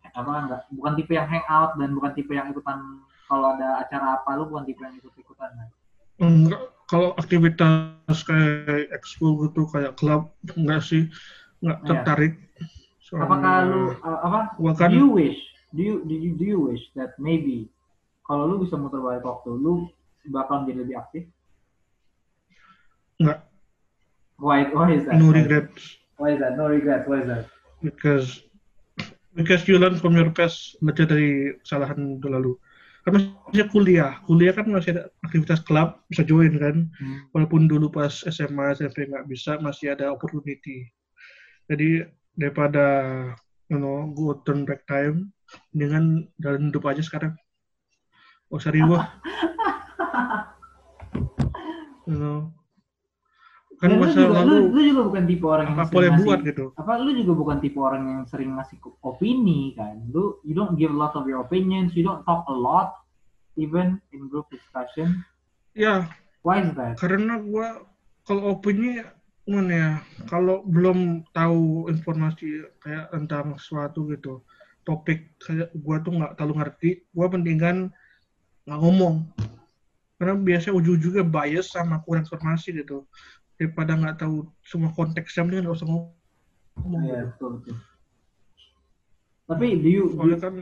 apa 0.09 0.31
nggak 0.49 0.61
bukan 0.73 0.93
tipe 0.97 1.13
yang 1.13 1.29
hangout 1.29 1.77
dan 1.77 1.89
bukan 1.93 2.11
tipe 2.11 2.33
yang 2.33 2.49
ikutan 2.49 2.79
kalau 3.27 3.59
ada 3.59 3.83
acara 3.83 4.23
apa 4.23 4.39
lu 4.39 4.47
bukan 4.47 4.63
tipe 4.63 4.81
yang 4.81 4.95
ikut-ikutan 4.97 5.51
kan? 5.51 5.69
Enggak. 6.23 6.61
Kalau 6.87 7.11
aktivitas 7.19 8.23
kayak 8.23 8.87
ekskul 8.95 9.35
gitu 9.43 9.67
kayak 9.67 9.99
klub 9.99 10.31
enggak 10.55 10.81
sih. 10.81 11.11
Enggak 11.59 11.79
Iya. 11.83 11.87
tertarik. 11.91 12.33
Soalnya 13.03 13.27
apakah 13.27 13.55
lu 13.67 13.81
uh, 14.03 14.19
apa? 14.23 14.39
kan 14.79 14.89
do 14.91 14.97
you 15.03 15.09
wish? 15.11 15.39
Do 15.75 15.81
you 15.83 15.95
do 16.07 16.15
you 16.15 16.31
do 16.39 16.45
you 16.47 16.59
wish 16.63 16.83
that 16.95 17.11
maybe 17.19 17.67
kalau 18.23 18.47
lu 18.47 18.63
bisa 18.63 18.79
muter 18.79 19.03
balik 19.03 19.27
waktu 19.27 19.51
lu 19.51 19.91
bakal 20.31 20.63
menjadi 20.63 20.79
lebih 20.87 20.95
aktif? 20.95 21.23
Enggak. 23.19 23.43
Why 24.39 24.71
why 24.71 24.95
is 24.95 25.03
that? 25.11 25.19
No 25.19 25.35
regrets. 25.35 25.99
Why 26.15 26.33
is 26.33 26.39
that? 26.39 26.55
No 26.55 26.71
regret 26.71 27.03
why 27.03 27.19
is 27.19 27.27
that? 27.27 27.43
Because 27.83 28.47
because 29.35 29.67
you 29.67 29.75
learn 29.75 29.99
from 29.99 30.15
your 30.15 30.31
past. 30.31 30.79
Belajar 30.79 31.11
dari 31.11 31.57
kesalahan 31.61 32.15
masa 32.15 32.31
lalu 32.31 32.55
kan 33.13 33.23
masih 33.49 33.67
kuliah. 33.71 34.19
Kuliah 34.27 34.53
kan 34.53 34.67
masih 34.67 34.91
ada 34.97 35.03
aktivitas 35.23 35.63
klub 35.63 36.03
bisa 36.11 36.27
join 36.27 36.59
kan. 36.59 36.91
Hmm. 36.99 37.19
walaupun 37.31 37.71
dulu 37.71 37.87
pas 37.87 38.11
SMA 38.11 38.75
SMP 38.75 39.07
nggak 39.07 39.27
bisa 39.31 39.57
masih 39.63 39.95
ada 39.95 40.11
opportunity. 40.11 40.91
Jadi 41.67 42.03
daripada 42.35 42.85
you 43.71 43.79
know 43.79 44.11
go 44.11 44.35
turn 44.43 44.67
back 44.67 44.83
time 44.85 45.31
dengan 45.71 46.27
jalan 46.39 46.71
hidup 46.71 46.83
aja 46.87 47.03
sekarang. 47.03 47.35
Oh 48.47 48.63
riwah 48.63 49.03
you 52.07 52.15
know 52.15 52.55
kan 53.77 53.93
Dan 53.93 54.01
lu 54.01 54.09
juga, 54.09 54.25
lu, 54.25 54.33
lalu 54.33 54.53
lu 54.73 54.81
juga 54.89 55.01
bukan 55.05 55.23
tipe 55.29 55.45
orang 55.45 55.65
yang 55.69 55.77
sering 55.77 55.93
boleh 55.93 56.09
ngasih- 56.09 56.25
buat 56.25 56.39
gitu? 56.49 56.65
Apa 56.81 56.91
lu 56.97 57.11
juga 57.13 57.33
bukan 57.37 57.57
tipe 57.61 57.77
orang 57.77 58.03
yang 58.09 58.21
sering 58.25 58.49
ngasih 58.57 58.77
opini 59.05 59.77
kan? 59.77 59.95
Lu 60.09 60.41
you 60.41 60.57
don't 60.57 60.73
give 60.81 60.89
a 60.89 60.97
lot 60.97 61.13
of 61.13 61.29
your 61.29 61.45
opinions 61.45 61.93
you 61.93 62.01
don't 62.01 62.25
talk 62.25 62.41
a 62.49 62.57
lot 62.57 62.97
even 63.53 64.01
in 64.09 64.25
group 64.33 64.49
discussion. 64.49 65.21
Ya. 65.77 66.09
Why 66.41 66.65
is 66.65 66.73
that? 66.73 66.97
Karena 66.97 67.37
gua 67.37 67.85
kalau 68.25 68.57
opini 68.57 69.05
gimana 69.45 69.71
ya? 69.71 69.91
Kalau 70.25 70.65
belum 70.65 71.29
tahu 71.29 71.93
informasi 71.93 72.65
kayak 72.81 73.13
tentang 73.13 73.61
sesuatu 73.61 74.09
gitu 74.09 74.41
topik 74.81 75.37
kayak 75.37 75.69
gua 75.85 76.01
tuh 76.01 76.17
nggak 76.17 76.33
terlalu 76.33 76.53
ngerti 76.65 76.89
gua 77.13 77.29
mendingan 77.29 77.93
nggak 78.65 78.79
ngomong. 78.81 79.21
Karena 80.17 80.33
biasanya 80.33 80.81
ujung-ujungnya 80.81 81.21
bias 81.29 81.77
sama 81.77 82.01
kurang 82.01 82.25
informasi 82.25 82.73
gitu 82.73 83.05
daripada 83.57 83.97
nggak 83.97 84.17
tahu 84.21 84.45
semua 84.61 84.93
konteksnya 84.93 85.41
mendingan 85.43 85.69
nggak 85.69 85.77
usah 85.81 85.89
ngomong 85.89 86.13
Iya, 86.77 87.33
betul 87.33 87.57
betul. 87.57 87.75
Tapi 89.49 89.65
do 89.81 89.89
you, 89.89 90.03
do 90.13 90.13
soalnya 90.13 90.37
you- 90.37 90.43
kan 90.45 90.53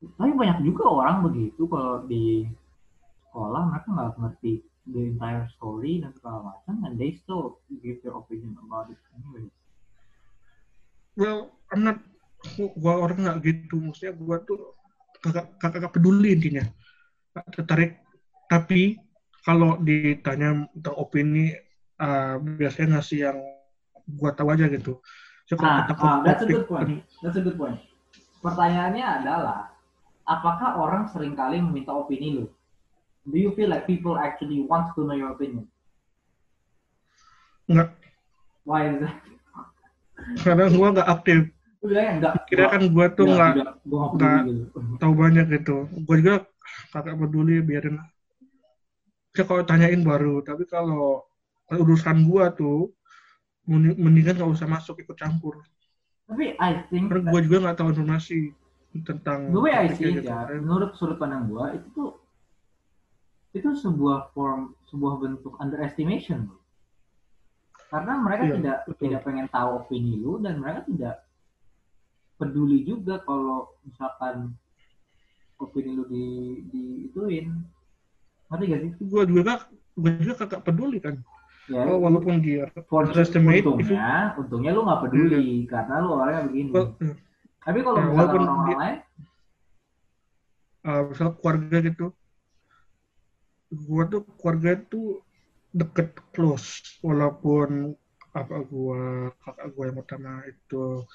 tapi 0.00 0.32
banyak 0.32 0.64
juga 0.64 0.84
orang 0.88 1.28
begitu 1.28 1.68
kalau 1.68 2.08
di 2.08 2.48
sekolah 3.28 3.68
mereka 3.68 3.88
nggak 3.92 4.16
ngerti 4.16 4.52
the 4.88 5.12
entire 5.12 5.44
story 5.52 6.00
dan 6.00 6.10
segala 6.16 6.56
macam 6.56 6.74
and 6.88 6.96
they 6.96 7.20
still 7.20 7.60
give 7.84 8.00
their 8.00 8.16
opinion 8.16 8.56
about 8.64 8.88
it 8.88 8.96
anyway. 9.12 9.44
well 11.20 11.52
I'm 11.68 11.84
not 11.84 12.00
gua 12.80 12.96
orang 12.96 13.28
nggak 13.28 13.38
gitu 13.44 13.76
maksudnya 13.76 14.16
gua 14.16 14.40
tuh 14.40 14.72
kagak 15.20 15.52
kagak 15.60 15.92
peduli 15.92 16.32
intinya 16.32 16.64
tertarik 17.52 18.00
tapi 18.48 18.96
kalau 19.40 19.80
ditanya 19.80 20.68
tentang 20.70 20.96
opini 20.96 21.56
uh, 21.96 22.36
biasanya 22.38 22.98
ngasih 22.98 23.18
yang 23.30 23.38
gua 24.06 24.30
tahu 24.34 24.52
aja 24.52 24.66
gitu 24.68 24.98
so, 25.46 25.54
Nah, 25.58 25.86
ah, 25.90 26.22
that's 26.22 26.42
a 26.42 26.48
good 26.48 26.66
point. 26.66 27.02
That's 27.20 27.38
a 27.38 27.42
good 27.42 27.58
point. 27.58 27.78
Pertanyaannya 28.40 29.02
adalah, 29.02 29.74
apakah 30.24 30.78
orang 30.78 31.10
sering 31.10 31.34
kali 31.34 31.58
meminta 31.60 31.90
opini 31.92 32.38
lu? 32.38 32.46
Do 33.26 33.36
you 33.36 33.52
feel 33.52 33.68
like 33.68 33.84
people 33.84 34.16
actually 34.16 34.64
want 34.64 34.94
to 34.96 35.04
know 35.04 35.12
your 35.18 35.34
opinion? 35.34 35.66
nggak 37.70 37.90
Why 38.66 38.90
is 38.90 38.96
that? 39.02 39.14
karena 40.44 40.68
gua 40.74 40.86
nggak 40.92 41.08
aktif 41.08 41.40
enggak. 41.80 42.34
kira 42.44 42.64
kan 42.68 42.82
gua 42.92 43.06
tuh 43.08 43.24
nggak 43.24 43.52
Gue 43.88 43.96
nggak 43.96 44.10
peduli 44.12 44.28
nggak- 44.28 44.44
gitu. 44.52 44.78
tahu 45.00 45.12
banyak 45.16 45.46
gitu 45.48 45.76
gua 46.04 46.16
juga 46.20 46.34
kagak 46.92 47.16
peduli 47.16 47.54
biarin 47.64 47.96
ya 49.30 49.44
kalau 49.46 49.62
tanyain 49.62 50.02
baru 50.02 50.42
tapi 50.42 50.66
kalau 50.66 51.22
urusan 51.70 52.26
gua 52.26 52.50
tuh 52.50 52.90
mending- 53.68 53.98
mendingan 53.98 54.34
nggak 54.42 54.52
usah 54.58 54.66
masuk 54.66 54.98
ikut 54.98 55.14
campur. 55.14 55.62
Tapi 56.26 56.58
I 56.58 56.86
think 56.90 57.10
karena 57.10 57.30
gua 57.30 57.40
juga 57.42 57.56
nggak 57.62 57.76
tahu 57.78 57.88
informasi 57.94 58.38
tentang 59.06 59.54
the 59.54 59.62
way 59.62 59.70
I 59.70 59.86
see 59.94 60.10
it 60.10 60.26
ya, 60.26 60.50
menurut 60.58 60.98
sudut 60.98 61.18
pandang 61.18 61.46
gua 61.46 61.70
itu 61.78 61.86
tuh 61.94 62.10
itu 63.54 63.70
sebuah 63.70 64.34
form 64.34 64.74
sebuah 64.90 65.14
bentuk 65.22 65.54
underestimation. 65.62 66.50
Karena 67.90 68.22
mereka 68.22 68.42
Iya, 68.46 68.54
tidak 68.58 68.78
betul. 68.86 68.98
tidak 69.02 69.20
pengen 69.26 69.46
tahu 69.50 69.68
opini 69.82 70.14
lu 70.18 70.38
dan 70.38 70.62
mereka 70.62 70.86
tidak 70.86 71.14
peduli 72.38 72.86
juga 72.86 73.18
kalau 73.26 73.74
misalkan 73.82 74.54
opini 75.58 75.98
lu 75.98 76.06
di 76.06 76.26
di 76.70 76.82
ituin 77.10 77.50
ngerti 78.50 78.64
gak 78.66 78.80
sih? 78.82 78.90
Gua 79.06 79.22
juga 79.24 79.52
gua 79.94 80.10
juga 80.18 80.34
kagak 80.44 80.62
peduli 80.66 80.98
kan. 80.98 81.16
Ya 81.70 81.86
oh, 81.86 82.02
walaupun 82.02 82.42
dia 82.42 82.66
for 82.90 83.06
underestimate 83.06 83.62
if 83.62 83.66
you- 83.66 83.70
untungnya 83.78 84.34
untungnya 84.34 84.70
lu 84.74 84.82
nggak 84.82 85.00
peduli 85.06 85.46
karena 85.70 85.94
lu 86.02 86.08
orangnya 86.18 86.42
begini. 86.50 86.70
Well, 86.74 86.88
uh, 86.98 87.14
tapi 87.62 87.78
kalau 87.86 87.98
ya, 88.02 88.06
walaupun 88.10 88.40
orang-orang 88.42 88.66
dia- 88.66 88.80
lain? 88.82 88.98
Uh, 90.80 91.02
misalnya 91.12 91.34
keluarga 91.38 91.76
gitu. 91.84 92.06
Gua 93.70 94.02
tuh 94.10 94.22
keluarga 94.40 94.70
tuh 94.90 95.22
deket 95.70 96.08
close. 96.34 96.98
Walaupun 97.06 97.94
apa 98.34 98.56
gua 98.66 99.30
kakak 99.42 99.66
gua 99.74 99.84
yang 99.90 99.98
pertama 100.02 100.32
itu 100.50 101.06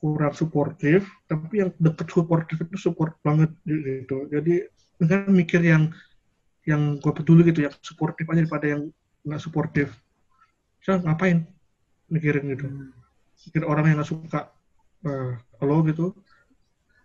kurang 0.00 0.34
suportif 0.34 1.06
tapi 1.26 1.60
yang 1.60 1.70
deket 1.76 2.08
suportif 2.08 2.62
itu 2.62 2.76
support 2.78 3.18
banget 3.26 3.50
gitu. 3.66 4.30
Jadi 4.30 4.70
kan 5.02 5.26
mikir 5.34 5.66
yang 5.66 5.90
yang 6.68 7.00
gua 7.00 7.12
peduli 7.16 7.46
gitu 7.48 7.64
yang 7.64 7.74
suportif 7.80 8.28
aja 8.28 8.44
daripada 8.44 8.66
yang 8.68 8.82
nggak 9.24 9.42
suportif 9.42 9.92
so 10.80 10.96
ngapain 10.96 11.44
mikirin 12.08 12.44
gitu? 12.52 12.66
Hmm. 12.66 12.92
pikir 13.40 13.64
orang 13.64 13.88
yang 13.88 13.96
nggak 14.00 14.10
suka 14.10 14.52
eh 15.06 15.32
lo 15.64 15.76
gitu 15.88 16.12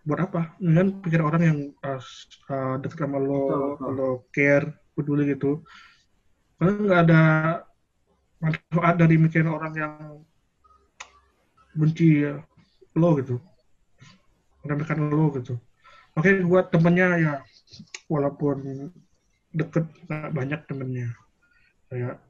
buat 0.06 0.22
apa? 0.22 0.54
Dengan 0.62 1.02
pikir 1.02 1.18
orang 1.18 1.42
yang 1.42 1.58
uh, 1.82 1.98
uh, 2.46 2.78
deket 2.78 3.02
sama 3.02 3.18
lo 3.18 3.74
lo 3.82 4.30
care 4.30 4.70
peduli 4.94 5.34
gitu. 5.34 5.66
Karena 6.56 6.72
nggak 6.78 7.00
ada 7.10 7.22
manfaat 8.38 8.94
dari 9.02 9.18
mikirin 9.18 9.50
orang 9.50 9.74
yang 9.74 9.92
benci 11.74 12.22
lo 12.94 13.08
gitu. 13.18 13.42
Meremehkan 14.62 15.10
lo 15.10 15.34
gitu. 15.34 15.58
Makanya 16.14 16.46
buat 16.46 16.66
temennya 16.70 17.08
ya 17.18 17.34
walaupun 18.06 18.88
deket 19.56 19.88
nggak 20.06 20.32
banyak 20.36 20.60
temennya. 20.68 21.10
Kayak 21.88 22.20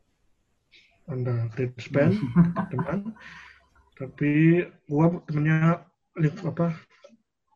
anda 1.10 1.50
great 1.54 1.74
band 1.90 2.14
teman. 2.70 3.14
Tapi 3.98 4.62
gua 4.86 5.18
temennya 5.26 5.82
link 6.16 6.38
apa 6.46 6.72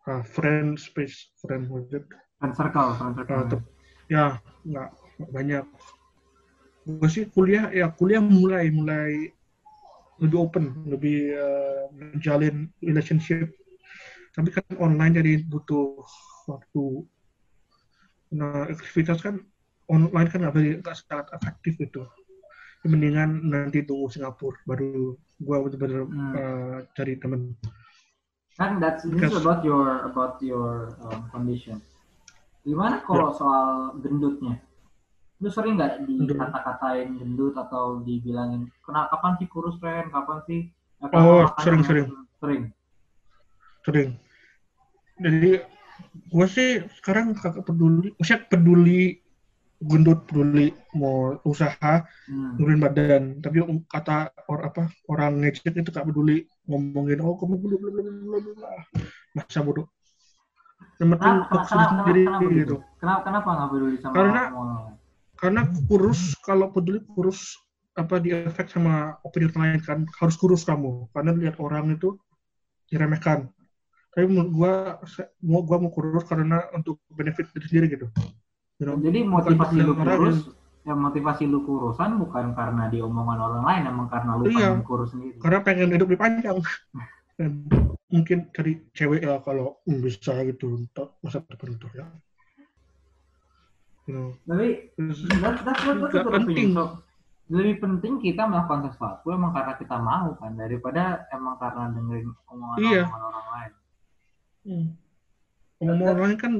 uh, 0.08 0.22
friend 0.24 0.76
space 0.76 1.32
friend 1.40 1.68
wujud 1.68 2.04
friend 2.40 2.54
circle 2.56 2.90
friend 2.96 3.14
circle. 3.16 3.42
Uh, 3.46 3.62
ya 4.10 4.24
nggak 4.66 4.90
nggak 5.20 5.30
banyak. 5.32 5.64
Gue 6.80 7.08
sih 7.12 7.24
kuliah 7.28 7.68
ya 7.70 7.92
kuliah 7.92 8.24
mulai 8.24 8.72
mulai 8.72 9.30
lebih 10.20 10.38
open 10.40 10.64
lebih 10.88 11.36
uh, 11.36 11.88
menjalin 11.92 12.68
relationship. 12.80 13.52
Tapi 14.30 14.48
kan 14.54 14.64
online 14.78 15.20
jadi 15.20 15.32
butuh 15.44 16.00
waktu. 16.48 17.04
Nah 18.34 18.70
aktivitas 18.70 19.20
kan 19.20 19.42
online 19.90 20.30
kan 20.30 20.46
nggak 20.46 20.94
sangat 20.96 21.26
efektif 21.34 21.74
gitu 21.76 22.06
mendingan 22.80 23.44
nanti 23.44 23.84
tunggu 23.84 24.08
Singapura 24.08 24.56
baru 24.64 25.12
gua 25.36 25.60
bener-bener 25.68 26.08
Hmm. 26.08 26.32
uh, 26.32 26.76
cari 26.96 27.20
temen. 27.20 27.52
Kan 28.56 28.80
that's 28.80 29.04
this 29.04 29.12
is 29.12 29.20
Because- 29.20 29.36
about 29.36 29.60
your 29.60 30.08
about 30.08 30.40
your 30.40 30.96
um, 31.04 31.28
condition. 31.28 31.76
Gimana 32.64 33.04
kalau 33.04 33.36
soal 33.36 33.96
gendutnya? 34.00 34.56
Lu 35.40 35.48
sering 35.48 35.76
nggak 35.76 36.04
dikata-katain 36.04 37.16
gendut 37.20 37.56
atau 37.56 38.00
dibilangin 38.00 38.68
kenapa 38.84 39.16
kapan 39.16 39.32
sih 39.40 39.48
kurus 39.48 39.76
Ren? 39.80 40.08
Kapan 40.12 40.38
sih? 40.44 40.60
Oh, 41.00 41.44
kapan 41.48 41.60
sering, 41.60 41.80
makan?" 41.80 41.88
sering. 41.88 42.06
sering. 42.40 42.62
Sering. 43.84 44.10
Jadi 45.20 45.52
gue 46.32 46.46
sih 46.48 46.70
sekarang 47.00 47.36
kagak 47.36 47.64
peduli 47.64 48.12
maksudnya 48.16 48.40
peduli 48.48 49.19
gendut 49.80 50.28
peduli 50.28 50.76
mau 50.92 51.40
usaha 51.48 52.04
hmm. 52.28 52.60
nurunin 52.60 52.80
badan. 52.80 53.22
Tapi 53.40 53.64
um, 53.64 53.80
kata 53.88 54.28
or 54.46 54.60
apa 54.68 54.92
orang 55.08 55.40
ngecek 55.40 55.72
itu 55.72 55.90
gak 55.90 56.04
peduli 56.04 56.44
ngomongin 56.68 57.24
oh 57.24 57.34
kamu 57.40 57.56
belum 57.56 57.80
belum 57.80 57.94
belum 57.96 58.16
belum 58.28 58.44
masa 59.32 59.60
bodoh. 59.64 59.88
Yang 61.00 61.16
penting 61.16 61.32
kenapa 61.32 61.48
fokus 61.48 61.68
kenapa 61.72 61.80
diri 61.80 61.96
kenapa, 61.96 62.04
sendiri 62.04 62.22
kenapa, 62.24 62.44
gitu. 62.44 62.76
gitu? 62.76 62.76
kenapa 63.00 63.20
kenapa 63.24 63.48
nggak 63.48 63.68
peduli 63.72 63.96
sama 63.96 64.14
Karena- 64.16 64.50
orang? 64.52 64.92
karena 65.40 65.62
kurus 65.88 66.20
kalau 66.44 66.68
peduli 66.68 67.00
kurus 67.16 67.56
apa 67.96 68.20
di 68.20 68.28
efek 68.28 68.68
sama 68.68 69.16
opini 69.24 69.48
orang 69.48 69.80
lain 69.80 69.80
kan 69.80 69.98
harus 70.20 70.36
kurus 70.36 70.62
kamu. 70.68 71.08
Karena 71.16 71.32
lihat 71.32 71.56
orang 71.56 71.96
itu 71.96 72.20
diremehkan. 72.92 73.48
Tapi 74.12 74.24
menurut 74.26 74.50
gua 74.52 74.72
mau 75.40 75.64
gua 75.64 75.78
mau 75.80 75.88
kurus 75.88 76.28
karena 76.28 76.68
untuk 76.76 77.00
benefit 77.08 77.48
diri 77.56 77.66
sendiri 77.66 77.86
gitu? 77.96 78.06
Jadi 78.80 79.20
motivasi 79.28 79.76
lu 79.84 79.92
kurus 79.92 80.38
ya 80.80 80.94
motivasi 80.96 81.44
lu 81.44 81.60
kurusan 81.68 82.16
bukan 82.16 82.56
karena 82.56 82.88
diomongan 82.88 83.38
orang 83.38 83.62
lain 83.68 83.82
emang 83.92 84.08
karena 84.08 84.40
lu 84.40 84.48
Iya. 84.48 84.72
pengen 84.72 84.84
kurus 84.88 85.12
sendiri 85.12 85.36
karena 85.36 85.58
pengen 85.60 85.88
hidup 85.92 86.08
lebih 86.08 86.18
panjang 86.18 86.56
dan 87.38 87.50
mungkin 88.08 88.48
cari 88.56 88.72
cewek 88.96 89.20
ya 89.20 89.38
kalau 89.44 89.78
bisa 89.84 90.32
gitu 90.48 90.80
untuk 90.80 91.20
masa 91.20 91.44
depan 91.44 91.76
itu 91.76 91.86
ya 91.92 92.08
know, 94.10 94.34
tapi 94.44 94.90
That, 95.40 95.62
that's 95.62 95.82
what, 95.86 95.96
that's 96.10 96.28
penting. 96.28 96.74
So, 96.74 96.98
lebih 97.50 97.82
penting 97.82 98.22
kita 98.22 98.46
melakukan 98.46 98.90
sesuatu 98.90 99.26
emang 99.34 99.50
karena 99.50 99.74
kita 99.74 99.96
mau 99.98 100.38
kan 100.38 100.54
daripada 100.54 101.26
emang 101.34 101.58
karena 101.58 101.90
dengerin 101.90 102.30
omongan 102.46 102.78
Iya. 102.78 103.02
omongan 103.10 103.22
orang 103.26 103.46
lain. 103.50 103.72
hmm, 104.60 104.86
ngomong 105.82 106.06
orang 106.14 106.22
lain 106.30 106.38
kan 106.38 106.52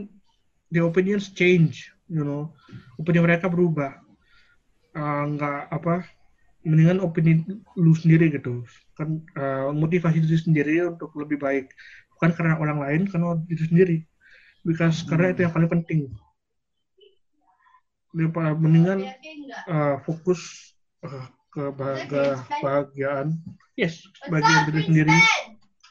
the 0.74 0.80
opinions 0.82 1.30
change 1.30 1.94
you 2.10 2.26
know 2.26 2.50
opini 2.98 3.22
mereka 3.22 3.46
berubah. 3.46 3.94
Ah, 4.90 5.22
nggak 5.22 5.70
apa 5.70 6.02
mendingan 6.66 6.98
opini 7.00 7.46
lu 7.78 7.94
sendiri 7.94 8.34
gitu. 8.34 8.66
Kan 8.98 9.22
ah, 9.38 9.70
motivasi 9.70 10.20
diri 10.20 10.38
sendiri 10.38 10.74
untuk 10.90 11.14
lebih 11.14 11.38
baik. 11.38 11.70
Bukan 12.18 12.36
karena 12.36 12.58
orang 12.58 12.78
lain 12.82 13.00
karena 13.08 13.38
diri 13.46 13.64
sendiri. 13.64 13.96
Because 14.66 15.06
karena 15.06 15.32
itu 15.32 15.46
yang 15.46 15.54
paling 15.54 15.70
penting. 15.70 16.00
Daripada 18.10 18.58
mendingan 18.58 19.06
uh, 19.70 20.02
fokus 20.02 20.74
uh, 21.06 21.30
kebahagiaan. 21.54 23.38
Yes 23.80 24.04
bagian 24.28 24.68
diri 24.68 24.80
sendiri 24.84 25.16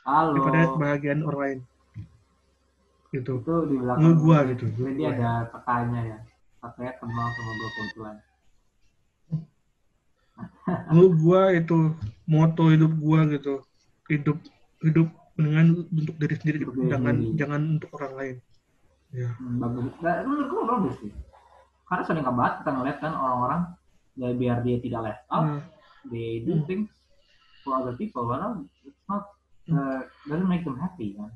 Halo. 0.05 0.37
daripada 0.37 0.59
kebahagiaan 0.77 1.21
orang 1.25 1.41
lain 1.41 1.59
gitu 3.09 3.33
Itu 3.41 3.55
di 3.69 3.75
belakang. 3.81 4.15
Gua 4.21 4.37
gitu. 4.47 4.65
Jadi 4.69 5.01
ada 5.05 5.49
petanya 5.49 6.01
ya. 6.05 6.17
Katanya 6.59 6.93
kenal 6.99 7.27
sama 7.33 7.51
dua 7.55 7.69
kebetulan. 7.75 8.15
menurut 10.91 11.13
gua 11.19 11.41
itu 11.51 11.77
moto 12.23 12.63
hidup 12.71 12.91
gua 12.95 13.27
gitu 13.27 13.59
hidup 14.07 14.37
hidup 14.81 15.07
dengan 15.35 15.83
untuk 15.87 16.15
diri 16.19 16.35
sendiri 16.39 16.57
Untuk 16.63 16.75
diri 16.79 16.91
jangan 16.91 17.15
jangan 17.35 17.61
untuk 17.79 17.89
orang 17.99 18.13
lain 18.15 18.35
ya 19.09 19.29
Hmm, 19.41 19.57
bagus. 19.57 19.89
Nah, 20.05 20.21
menurut 20.21 20.47
gue 20.53 20.63
bagus 20.69 20.95
sih. 21.01 21.11
Karena 21.89 22.03
sering 22.05 22.21
banget 22.29 22.53
kita 22.61 22.71
ngeliat 22.77 22.97
kan 23.01 23.13
orang-orang 23.17 23.61
ya 24.19 24.29
biar 24.37 24.57
dia 24.61 24.77
tidak 24.77 25.01
left 25.01 25.23
out, 25.33 25.45
Nah, 25.49 25.61
they 26.13 26.45
do 26.45 26.61
Hmm. 26.61 26.65
things 26.69 26.93
for 27.65 27.73
other 27.81 27.97
people. 27.97 28.29
Karena 28.29 28.61
it's 28.85 29.01
not 29.09 29.33
uh, 29.73 30.05
doesn't 30.29 30.45
make 30.45 30.61
them 30.61 30.77
happy 30.77 31.17
kan. 31.17 31.33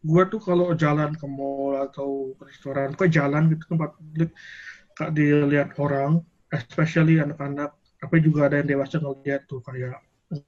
Gua 0.00 0.22
tuh 0.26 0.40
kalau 0.40 0.72
jalan 0.72 1.12
ke 1.12 1.26
mall 1.28 1.76
atau 1.84 2.32
restoran 2.40 2.96
kok 2.96 3.12
jalan 3.12 3.52
gitu 3.52 3.76
tempat 3.76 3.92
publik 3.96 4.30
kak 4.96 5.12
dilihat 5.12 5.76
orang 5.76 6.24
especially 6.48 7.20
anak-anak 7.20 7.76
apa 8.00 8.14
juga 8.16 8.48
ada 8.48 8.64
yang 8.64 8.68
dewasa 8.72 8.96
ngeliat 8.96 9.44
tuh 9.44 9.60
kayak 9.60 10.00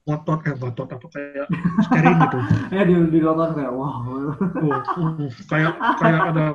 ngotot 0.07 0.39
eh 0.47 0.55
ngotot 0.57 0.89
apa 0.89 1.07
kayak 1.11 1.47
staring 1.85 2.17
gitu 2.17 2.37
Ya 2.73 2.81
di 2.87 2.93
di 3.11 3.19
kayak 3.21 3.71
wow. 3.71 4.33
Oh, 4.39 4.79
mm, 4.97 5.29
kayak 5.51 5.73
kayak 5.99 6.21
ada 6.33 6.45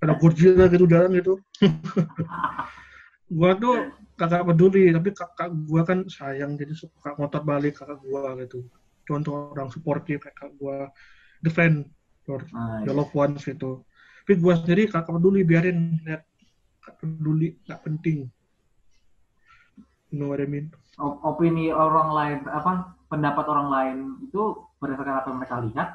ada 0.00 0.12
Godzilla 0.20 0.66
gitu 0.68 0.84
jalan 0.88 1.12
gitu. 1.16 1.40
gua 3.36 3.56
tuh 3.56 3.92
kakak 4.16 4.44
peduli, 4.48 4.92
tapi 4.92 5.10
kakak 5.12 5.48
gua 5.64 5.80
kan 5.84 6.04
sayang 6.08 6.56
jadi 6.60 6.72
suka 6.76 7.16
ngotot 7.16 7.42
balik 7.44 7.80
kakak 7.80 8.00
gua 8.04 8.32
gitu. 8.40 8.64
Contoh 9.04 9.52
orang 9.52 9.68
supportive 9.68 10.24
kayak 10.24 10.36
kakak 10.36 10.52
gua 10.56 10.88
defend 11.44 11.84
your, 12.24 12.40
Nah, 12.50 12.80
your 12.88 12.96
loved 12.96 13.12
ones 13.12 13.44
gitu. 13.44 13.84
Tapi 14.24 14.40
gua 14.40 14.56
sendiri 14.56 14.88
kakak 14.88 15.12
peduli 15.12 15.44
biarin 15.44 16.00
lihat 16.00 16.24
kakak 16.80 17.04
peduli 17.04 17.60
nggak 17.68 17.80
penting. 17.84 18.18
You 20.08 20.16
know 20.22 20.32
what 20.32 20.40
I 20.40 20.48
mean? 20.48 20.72
op- 20.98 21.20
opini 21.26 21.74
orang 21.74 22.08
lain 22.14 22.38
apa 22.46 22.94
pendapat 23.10 23.44
orang 23.50 23.68
lain 23.70 23.96
itu 24.22 24.62
berdasarkan 24.78 25.14
apa 25.18 25.26
yang 25.30 25.38
mereka 25.42 25.56
lihat 25.66 25.88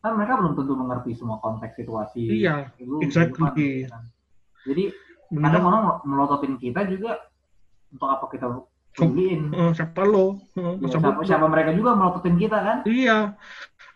kan 0.00 0.12
mereka 0.16 0.32
belum 0.40 0.52
tentu 0.58 0.74
mengerti 0.74 1.10
semua 1.14 1.38
konteks 1.38 1.76
situasi 1.78 2.24
Iya, 2.24 2.72
itu 2.80 2.96
exactly. 3.04 3.46
kehidupan, 3.46 3.90
kan. 3.92 4.02
jadi 4.66 4.84
kadang 4.90 5.30
Mendingan 5.30 5.64
orang 5.70 5.82
melototin 6.02 6.54
kita 6.58 6.80
juga 6.90 7.22
untuk 7.94 8.08
apa 8.10 8.24
kita 8.32 8.46
peduliin 8.98 9.54
eh, 9.54 9.70
siapa 9.76 10.02
lo? 10.02 10.42
Ya, 10.82 10.88
siapa, 10.90 11.22
siapa 11.22 11.46
mereka 11.46 11.70
juga 11.76 11.94
melototin 11.94 12.34
kita 12.34 12.58
kan 12.58 12.76
Iya, 12.82 13.38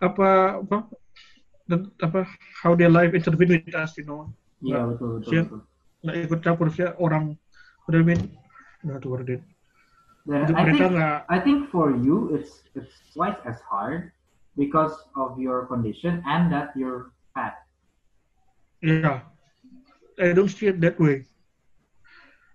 apa 0.05 0.61
apa 0.61 0.77
dan 1.65 1.89
apa 2.05 2.29
how 2.61 2.77
their 2.77 2.93
life 2.93 3.17
intervene 3.17 3.57
with 3.65 3.73
us, 3.73 3.97
you 3.97 4.05
know, 4.05 4.29
iya 4.61 4.85
Nggak, 4.85 4.85
betul 4.97 5.09
betul, 5.19 5.31
siap. 5.33 5.47
betul. 5.49 5.61
nggak 6.05 6.17
ikut 6.29 6.41
campur 6.45 6.69
sih 6.69 6.85
orang, 7.01 7.33
I 7.89 8.01
mean, 8.05 8.21
nah 8.85 9.01
tuh 9.01 9.17
word 9.17 9.29
it. 9.33 9.41
Dan 10.29 10.53
I 10.57 10.65
think 10.69 10.93
nggak, 10.93 11.17
I 11.33 11.39
think 11.41 11.69
for 11.73 11.93
you 11.97 12.33
it's 12.37 12.65
it's 12.77 12.93
twice 13.17 13.37
as 13.49 13.61
hard 13.65 14.13
because 14.61 14.93
of 15.17 15.37
your 15.41 15.65
condition 15.69 16.21
and 16.29 16.53
that 16.53 16.73
you're 16.77 17.13
fat 17.33 17.65
ya, 18.85 19.25
I 20.21 20.37
don't 20.37 20.53
see 20.53 20.69
it 20.69 20.81
that 20.85 21.01
way. 21.01 21.25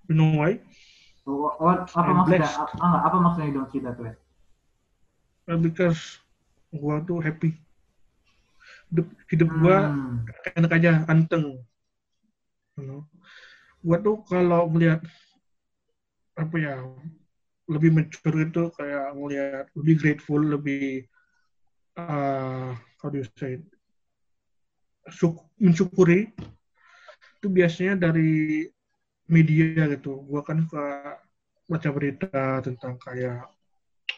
You 0.09 0.13
know 0.17 0.37
why? 0.37 0.61
what, 1.25 1.57
what- 1.61 1.85
apa 1.89 2.09
I'm 2.09 2.17
maksudnya 2.25 2.41
blessed. 2.45 2.57
ah, 2.81 2.85
enggak, 2.85 3.01
apa 3.05 3.17
maksudnya 3.21 3.47
you 3.49 3.55
don't 3.57 3.71
see 3.73 3.81
that 3.85 3.97
way 3.97 4.13
Uh, 5.49 5.57
because 5.57 6.21
gua 6.69 7.01
tuh 7.01 7.19
happy. 7.21 7.57
Hidup, 8.89 9.07
hidup 9.29 9.49
gua 9.57 9.77
Hmm. 9.89 10.25
enak 10.57 10.71
aja, 10.77 10.91
anteng. 11.09 11.61
You 12.77 12.83
know? 12.85 13.01
Gua 13.81 13.97
tuh 14.01 14.21
kalau 14.25 14.69
melihat 14.69 15.01
apa 16.39 16.55
ya 16.55 16.79
lebih 17.69 17.91
mature 17.93 18.37
itu 18.47 18.71
kayak 18.73 19.13
ngelihat 19.13 19.65
lebih 19.77 19.95
grateful, 19.99 20.41
lebih 20.41 21.05
uh, 21.99 22.73
how 23.01 23.07
do 23.11 23.21
you 23.21 23.27
say 23.37 23.59
it? 23.59 23.63
Syuk- 25.09 25.49
mensyukuri 25.57 26.29
itu 27.39 27.47
biasanya 27.47 28.09
dari 28.09 28.65
media 29.29 29.85
gitu. 29.89 30.21
Gua 30.25 30.41
kan 30.41 30.65
suka 30.65 31.17
baca 31.69 31.89
berita 31.93 32.65
tentang 32.65 32.97
kayak 32.97 33.45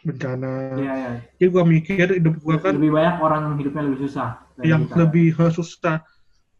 bencana. 0.02 0.52
Iya, 0.78 0.94
iya. 0.98 1.12
Jadi 1.38 1.50
gua 1.54 1.64
mikir 1.66 2.08
hidup 2.18 2.36
gua 2.42 2.58
kan 2.58 2.74
lebih 2.78 2.92
banyak 2.94 3.16
orang 3.22 3.42
yang 3.46 3.56
hidupnya 3.62 3.82
lebih 3.86 4.00
susah 4.08 4.30
yang 4.62 4.82
kita. 4.90 4.96
lebih 5.06 5.28
susah. 5.54 5.98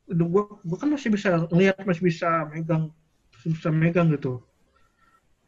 Hidup 0.06 0.28
gua, 0.30 0.44
gua 0.62 0.78
kan 0.78 0.90
masih 0.94 1.10
bisa 1.14 1.30
lihat, 1.54 1.78
masih 1.86 2.04
bisa 2.06 2.30
megang, 2.54 2.94
masih 3.34 3.50
bisa 3.58 3.70
megang 3.74 4.08
gitu. 4.14 4.42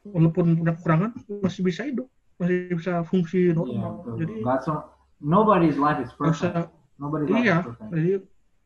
Walaupun 0.03 0.59
punya 0.59 0.73
kekurangan, 0.75 1.11
masih 1.39 1.61
bisa 1.63 1.81
hidup, 1.87 2.07
masih 2.35 2.75
bisa 2.75 3.07
fungsi 3.07 3.51
Iya, 3.51 3.55
normal. 3.55 3.91
betul. 4.03 4.15
Jadi 4.19 4.33
so- 4.65 4.85
nobody's 5.23 5.79
life 5.79 5.99
is 6.03 6.11
perfect. 6.11 6.51
usah, 6.51 6.67
Nobody's 6.99 7.29
life 7.31 7.43
iya. 7.45 7.57
is 7.61 7.67
perfect. 7.71 7.89
Jadi 7.95 8.11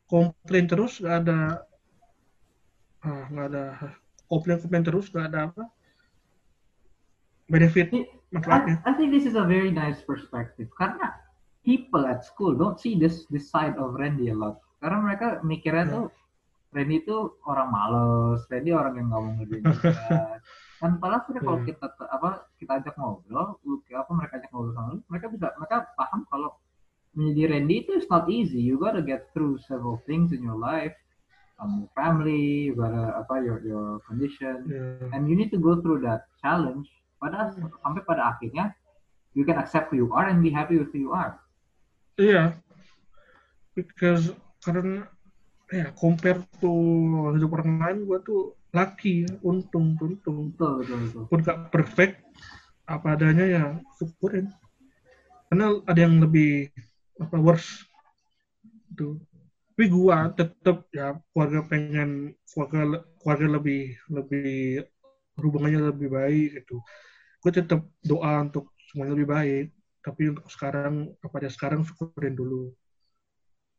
komplain 0.07 0.65
terus, 0.65 0.93
nggak 0.97 1.17
ada, 1.23 1.39
ah, 3.05 3.23
nggak 3.29 3.47
ada 3.53 3.65
komplain 4.25 4.57
komplain 4.59 4.83
terus, 4.83 5.05
nggak 5.13 5.27
ada 5.29 5.39
apa 5.51 5.63
benefit. 7.47 8.16
I, 8.35 8.59
I 8.83 8.91
think 8.93 9.15
this 9.15 9.23
is 9.23 9.39
a 9.39 9.45
very 9.47 9.71
nice 9.71 10.03
perspective 10.03 10.67
karena 10.75 11.15
people 11.63 12.03
at 12.03 12.27
school 12.27 12.51
don't 12.55 12.75
see 12.79 12.99
this 12.99 13.23
this 13.31 13.47
side 13.47 13.79
of 13.79 13.95
Randy 13.95 14.31
a 14.31 14.35
lot. 14.35 14.59
Karena 14.83 14.99
mereka 14.99 15.27
mikirnya 15.41 15.85
Ya. 15.87 15.93
tuh 15.95 16.05
Randy 16.75 16.99
itu 16.99 17.17
orang 17.47 17.71
males, 17.71 18.43
Randy 18.51 18.75
orang 18.75 18.93
yang 18.99 19.07
nggak 19.07 19.21
mau 19.23 19.31
ngerjain 19.39 19.63
kan 20.77 20.91
padahal 21.01 21.21
sebenarnya 21.25 21.41
kalau 21.41 21.59
Hmm. 21.63 21.67
kita 21.67 21.85
apa 22.11 22.29
kita 22.61 22.71
ajak 22.83 22.93
ngobrol, 23.01 23.47
apa 23.89 24.11
mereka 24.13 24.33
ajak 24.37 24.49
ngobrol 24.53 24.73
sama 24.75 24.87
lu, 24.93 24.99
mereka 25.09 25.25
bisa 25.31 25.47
mereka 25.57 25.77
paham 25.97 26.21
kalau 26.29 26.49
menjadi 27.17 27.43
Randy 27.57 27.75
itu 27.81 27.91
is 27.97 28.05
not 28.11 28.29
easy. 28.29 28.61
You 28.61 28.77
gotta 28.77 29.01
get 29.01 29.31
through 29.33 29.57
several 29.65 30.03
things 30.05 30.29
in 30.35 30.43
your 30.45 30.59
life, 30.59 30.93
um, 31.57 31.89
family, 31.97 32.69
you 32.69 32.77
gotta 32.77 33.17
apa 33.17 33.41
your 33.41 33.57
your 33.65 34.03
condition, 34.05 34.69
Ya. 34.69 35.15
and 35.17 35.25
you 35.25 35.33
need 35.33 35.49
to 35.49 35.57
go 35.57 35.79
through 35.81 36.03
that 36.05 36.29
challenge 36.43 36.91
pada 37.17 37.53
sampai 37.53 38.01
pada 38.05 38.33
akhirnya 38.33 38.73
you 39.37 39.45
can 39.45 39.57
accept 39.57 39.89
who 39.93 40.01
you 40.05 40.09
are 40.13 40.29
and 40.29 40.41
be 40.41 40.49
happy 40.49 40.77
with 40.77 40.89
who 40.93 41.09
you 41.09 41.13
are 41.13 41.37
Iya, 42.17 42.57
because 43.77 44.33
karena 44.65 45.05
ya 45.69 45.93
compare 45.93 46.41
to 46.57 46.73
hidup 47.37 47.53
orang 47.61 47.77
lain, 47.77 47.97
gua 48.09 48.17
tuh 48.25 48.57
lucky, 48.73 49.29
untung, 49.45 49.93
untung. 50.01 50.49
betul 50.49 50.81
betul 50.81 50.97
betul 51.05 51.23
Pun 51.29 51.39
gak 51.45 51.69
perfect, 51.69 52.25
apa 52.89 53.13
adanya 53.13 53.45
ya 53.45 53.63
syukurin. 54.01 54.49
Karena 55.45 55.77
ada 55.85 55.99
yang 56.01 56.17
lebih 56.17 56.73
apa 57.21 57.37
worse, 57.37 57.85
itu. 58.89 59.21
Tapi 59.77 59.85
gua 59.93 60.33
tetap 60.33 60.89
ya 60.89 61.21
keluarga 61.29 61.61
pengen 61.69 62.33
keluarga 62.49 63.05
keluarga 63.21 63.47
lebih 63.61 63.93
lebih 64.09 64.89
hubungannya 65.39 65.79
lebih 65.87 66.09
baik 66.09 66.49
gitu. 66.57 66.81
Gue 67.39 67.51
tetap 67.51 67.85
doa 68.01 68.41
untuk 68.41 68.73
semuanya 68.89 69.13
lebih 69.13 69.29
baik. 69.29 69.65
Tapi 70.01 70.21
untuk 70.31 70.47
sekarang 70.47 70.93
apa 71.17 71.35
ada 71.35 71.49
sekarang 71.49 71.83
syukurin 71.83 72.33
dulu. 72.33 72.71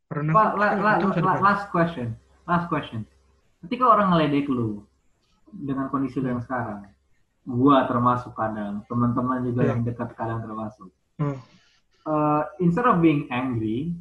Karena 0.07 0.33
kan 0.33 0.57
la- 0.57 0.73
kita- 0.73 1.21
la- 1.21 1.37
la- 1.37 1.43
last 1.43 1.69
question 1.69 2.17
last 2.45 2.65
question 2.67 3.05
ketika 3.61 3.85
orang 3.85 4.09
ngeledek 4.09 4.49
lu 4.49 4.81
dengan 5.45 5.89
kondisi 5.89 6.17
lu 6.17 6.31
yang 6.31 6.41
sekarang 6.41 6.89
gua 7.45 7.85
termasuk 7.85 8.33
kadang 8.33 8.81
teman-teman 8.85 9.43
juga 9.43 9.65
Iya. 9.65 9.69
yang 9.69 9.81
dekat 9.83 10.09
kadang 10.15 10.41
termasuk 10.41 10.89
Hmm. 11.17 11.37
Eh, 12.07 12.43
instead 12.59 12.87
of 12.87 13.03
being 13.03 13.29
angry 13.29 13.93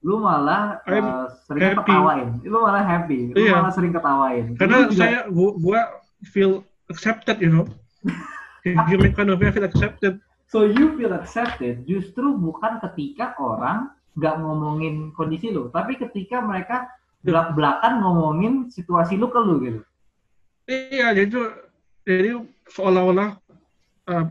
lu 0.00 0.18
malah 0.18 0.82
I'm 0.84 1.06
eh, 1.06 1.26
sering 1.44 1.62
happy. 1.70 1.86
ketawain 1.86 2.28
lu 2.42 2.58
malah 2.58 2.82
happy 2.82 3.30
lu 3.30 3.36
Iya. 3.36 3.52
malah 3.54 3.70
sering 3.70 3.92
ketawain 3.92 4.44
Karena 4.58 4.76
juga- 4.84 4.98
saya 4.98 5.18
gua, 5.30 5.50
gua 5.54 5.80
feel 6.24 6.66
accepted, 6.90 7.40
you 7.40 7.50
know. 7.50 7.66
If 8.64 8.80
you 8.88 8.96
make 8.96 9.12
fun 9.12 9.28
of 9.28 9.36
me, 9.36 9.48
I 9.48 9.52
feel 9.52 9.68
accepted. 9.68 10.24
So 10.48 10.64
you 10.64 10.96
feel 10.96 11.12
accepted 11.12 11.84
justru 11.84 12.36
bukan 12.40 12.80
ketika 12.80 13.36
orang 13.36 13.92
nggak 14.16 14.40
ngomongin 14.40 15.10
kondisi 15.12 15.50
lu, 15.50 15.68
tapi 15.68 15.98
ketika 15.98 16.40
mereka 16.40 16.88
belak-belakan 17.26 18.00
ngomongin 18.00 18.54
situasi 18.70 19.18
lu 19.18 19.28
ke 19.28 19.40
lu 19.40 19.54
gitu. 19.64 19.80
Iya, 20.70 21.12
jadi 21.12 21.28
tuh, 21.28 21.48
jadi 22.08 22.30
seolah-olah 22.72 23.36
uh, 24.08 24.24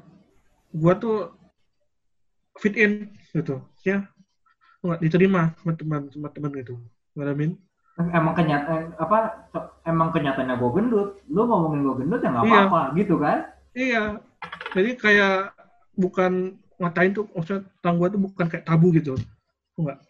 gua 0.73 0.93
tuh 0.97 1.35
fit 2.57 2.73
in 2.73 3.13
gitu, 3.35 3.61
ya 3.85 4.07
nggak 4.81 4.99
diterima 5.03 5.53
sama 5.61 5.73
teman 5.77 6.01
sama 6.09 6.27
teman 6.31 6.51
gitu, 6.57 6.75
nggak 7.13 7.27
I 7.27 7.35
mean? 7.35 7.51
Emang 7.93 8.33
kenyataan 8.33 8.97
apa? 8.97 9.17
Emang 9.85 10.09
kenyataannya 10.09 10.57
gue 10.57 10.71
gendut, 10.73 11.09
lu 11.29 11.45
ngomongin 11.45 11.85
gue 11.85 11.95
gendut 12.01 12.19
ya 12.19 12.29
nggak 12.31 12.45
Iya. 12.45 12.57
apa-apa 12.65 12.81
gitu 12.97 13.15
kan? 13.21 13.37
Iya, 13.73 14.03
jadi 14.73 14.91
kayak 14.97 15.37
bukan 15.93 16.31
ngatain 16.77 17.13
tuh 17.13 17.29
maksudnya 17.31 17.61
tentang 17.77 17.95
gue 17.95 18.07
tuh 18.09 18.21
bukan 18.23 18.45
kayak 18.49 18.65
tabu 18.65 18.89
gitu 18.91 19.13
enggak 19.77 20.01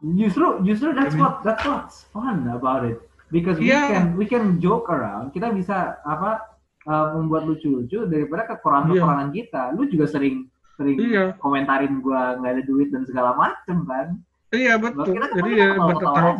Justru 0.00 0.46
justru 0.62 0.92
that's 0.92 1.12
I 1.12 1.16
mean- 1.16 1.24
what 1.24 1.40
that's 1.40 1.64
what's 1.64 1.96
fun 2.08 2.44
about 2.46 2.84
it 2.84 3.00
because 3.28 3.56
we 3.56 3.68
Yeah. 3.68 3.88
can 3.88 4.16
we 4.16 4.24
can 4.24 4.56
joke 4.56 4.88
around. 4.88 5.32
Kita 5.32 5.48
bisa 5.50 6.00
apa 6.02 6.40
uh, 6.84 7.16
membuat 7.16 7.44
lucu-lucu 7.44 8.04
daripada 8.04 8.48
kekurangan-kekurangan 8.48 9.28
kita. 9.30 9.62
Lu 9.76 9.84
juga 9.86 10.08
sering 10.08 10.48
sering 10.76 10.96
Iya. 10.96 11.36
komentarin 11.36 12.00
gua 12.00 12.36
nggak 12.36 12.52
ada 12.52 12.62
duit 12.64 12.88
dan 12.88 13.04
segala 13.04 13.32
macem 13.32 13.84
kan. 13.84 14.16
iya 14.50 14.74
betul 14.74 15.14
Kita 15.14 15.20
kan 15.22 15.30
jadi 15.36 15.50
ya 15.52 15.68
ketawa-ketawa 15.72 16.32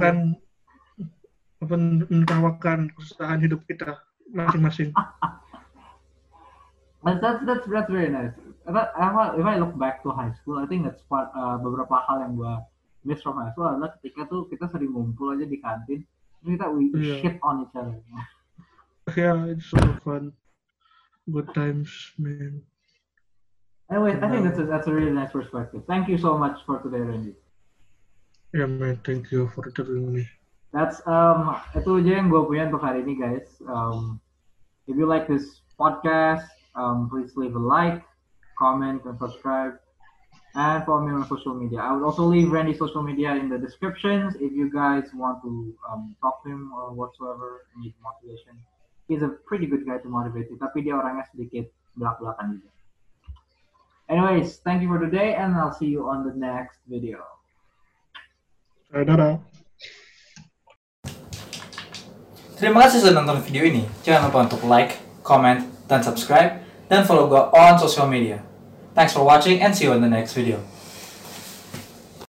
menertawakan 1.60 2.88
kesusahan 2.96 3.40
hidup 3.44 3.60
kita 3.68 4.00
masing-masing 4.32 4.90
That's 7.00 7.40
that's 7.48 7.64
that's, 7.64 7.88
very 7.88 8.12
nice. 8.12 8.36
If 8.68 8.76
I, 8.76 8.84
if 8.92 9.14
I- 9.16 9.34
if 9.40 9.46
I 9.48 9.56
look 9.56 9.72
back 9.80 10.04
to 10.04 10.12
high 10.12 10.36
school, 10.36 10.60
I 10.60 10.68
think 10.68 10.84
that's 10.84 11.00
part 11.08 11.32
uh, 11.32 11.56
beberapa 11.56 11.96
hal 12.04 12.20
yang 12.28 12.36
gua 12.36 12.60
miss 13.08 13.24
from 13.24 13.40
high 13.40 13.48
school 13.56 13.72
adalah 13.72 13.96
ketika 13.96 14.28
tuh 14.28 14.44
kita 14.52 14.68
sering 14.68 14.92
ngumpul 14.92 15.32
aja 15.32 15.48
di 15.48 15.56
kantin, 15.64 16.04
terus 16.44 16.60
kita 16.60 16.68
we 16.68 16.92
Iya. 16.92 17.16
shit 17.24 17.36
on 17.40 17.64
each 17.64 17.72
other. 17.72 17.96
yeah 19.16 19.48
it's 19.48 19.64
so 19.72 19.80
fun 20.04 20.36
good 21.32 21.48
times 21.56 21.88
man 22.20 22.60
Anyway, 23.88 24.14
I 24.20 24.28
think 24.28 24.44
that's 24.46 24.60
a, 24.60 24.68
that's 24.68 24.86
a 24.86 24.94
really 24.94 25.10
nice 25.10 25.32
perspective. 25.34 25.82
Thank 25.88 26.06
you 26.06 26.14
so 26.14 26.36
much 26.38 26.62
for 26.68 26.78
today, 26.84 27.00
Randy. 27.00 27.32
yeah 28.52 28.68
man 28.68 29.00
thank 29.00 29.32
you 29.32 29.48
for 29.56 29.64
interviewing 29.64 30.12
me 30.20 30.28
That's 30.70 31.02
um 31.06 31.58
itu 31.74 31.98
aja 31.98 32.22
yang 32.22 32.30
gue 32.30 32.42
punya 32.46 32.70
untuk 32.70 32.86
hari 32.86 33.02
ini 33.02 33.18
guys. 33.18 33.50
Um, 33.66 34.22
if 34.86 34.94
you 34.94 35.02
like 35.02 35.26
this 35.26 35.66
podcast, 35.74 36.46
um, 36.78 37.10
please 37.10 37.34
leave 37.34 37.58
a 37.58 37.62
like, 37.62 38.06
comment, 38.54 39.02
and 39.02 39.18
subscribe. 39.18 39.82
And 40.54 40.82
follow 40.82 41.06
me 41.06 41.14
on 41.14 41.22
social 41.30 41.54
media. 41.54 41.78
I 41.78 41.94
would 41.94 42.02
also 42.02 42.26
leave 42.26 42.50
Randy's 42.50 42.82
social 42.82 43.06
media 43.06 43.38
in 43.38 43.46
the 43.46 43.58
descriptions 43.58 44.34
if 44.42 44.50
you 44.50 44.66
guys 44.66 45.06
want 45.14 45.42
to 45.46 45.74
um, 45.86 46.14
talk 46.18 46.42
to 46.42 46.50
him 46.50 46.74
or 46.74 46.90
whatsoever, 46.90 47.66
need 47.78 47.94
motivation. 48.02 48.58
He's 49.06 49.22
a 49.22 49.30
pretty 49.46 49.66
good 49.66 49.86
guy 49.86 49.98
to 50.02 50.08
motivate 50.10 50.50
you, 50.50 50.58
tapi 50.58 50.82
dia 50.82 50.98
orangnya 50.98 51.22
sedikit 51.30 51.70
belak-belakan 51.94 52.58
juga. 52.58 52.70
Anyways, 54.10 54.58
thank 54.66 54.82
you 54.82 54.90
for 54.90 54.98
today, 54.98 55.38
and 55.38 55.54
I'll 55.54 55.74
see 55.74 55.86
you 55.86 56.10
on 56.10 56.26
the 56.26 56.34
next 56.34 56.82
video. 56.90 57.22
dadah 58.90 59.38
Terima 62.60 62.84
kasih 62.84 63.00
sudah 63.00 63.24
nonton 63.24 63.40
video 63.40 63.64
ini. 63.64 63.88
Jangan 64.04 64.28
lupa 64.28 64.44
untuk 64.44 64.60
like, 64.68 65.00
comment, 65.24 65.64
dan 65.88 66.04
subscribe, 66.04 66.60
dan 66.92 67.08
follow 67.08 67.24
gue 67.24 67.40
on 67.56 67.80
social 67.80 68.04
media. 68.04 68.44
Thanks 68.92 69.16
for 69.16 69.24
watching 69.24 69.64
and 69.64 69.72
see 69.72 69.88
you 69.88 69.96
in 69.96 70.04
the 70.04 70.12
next 70.12 70.36
video. 70.36 70.60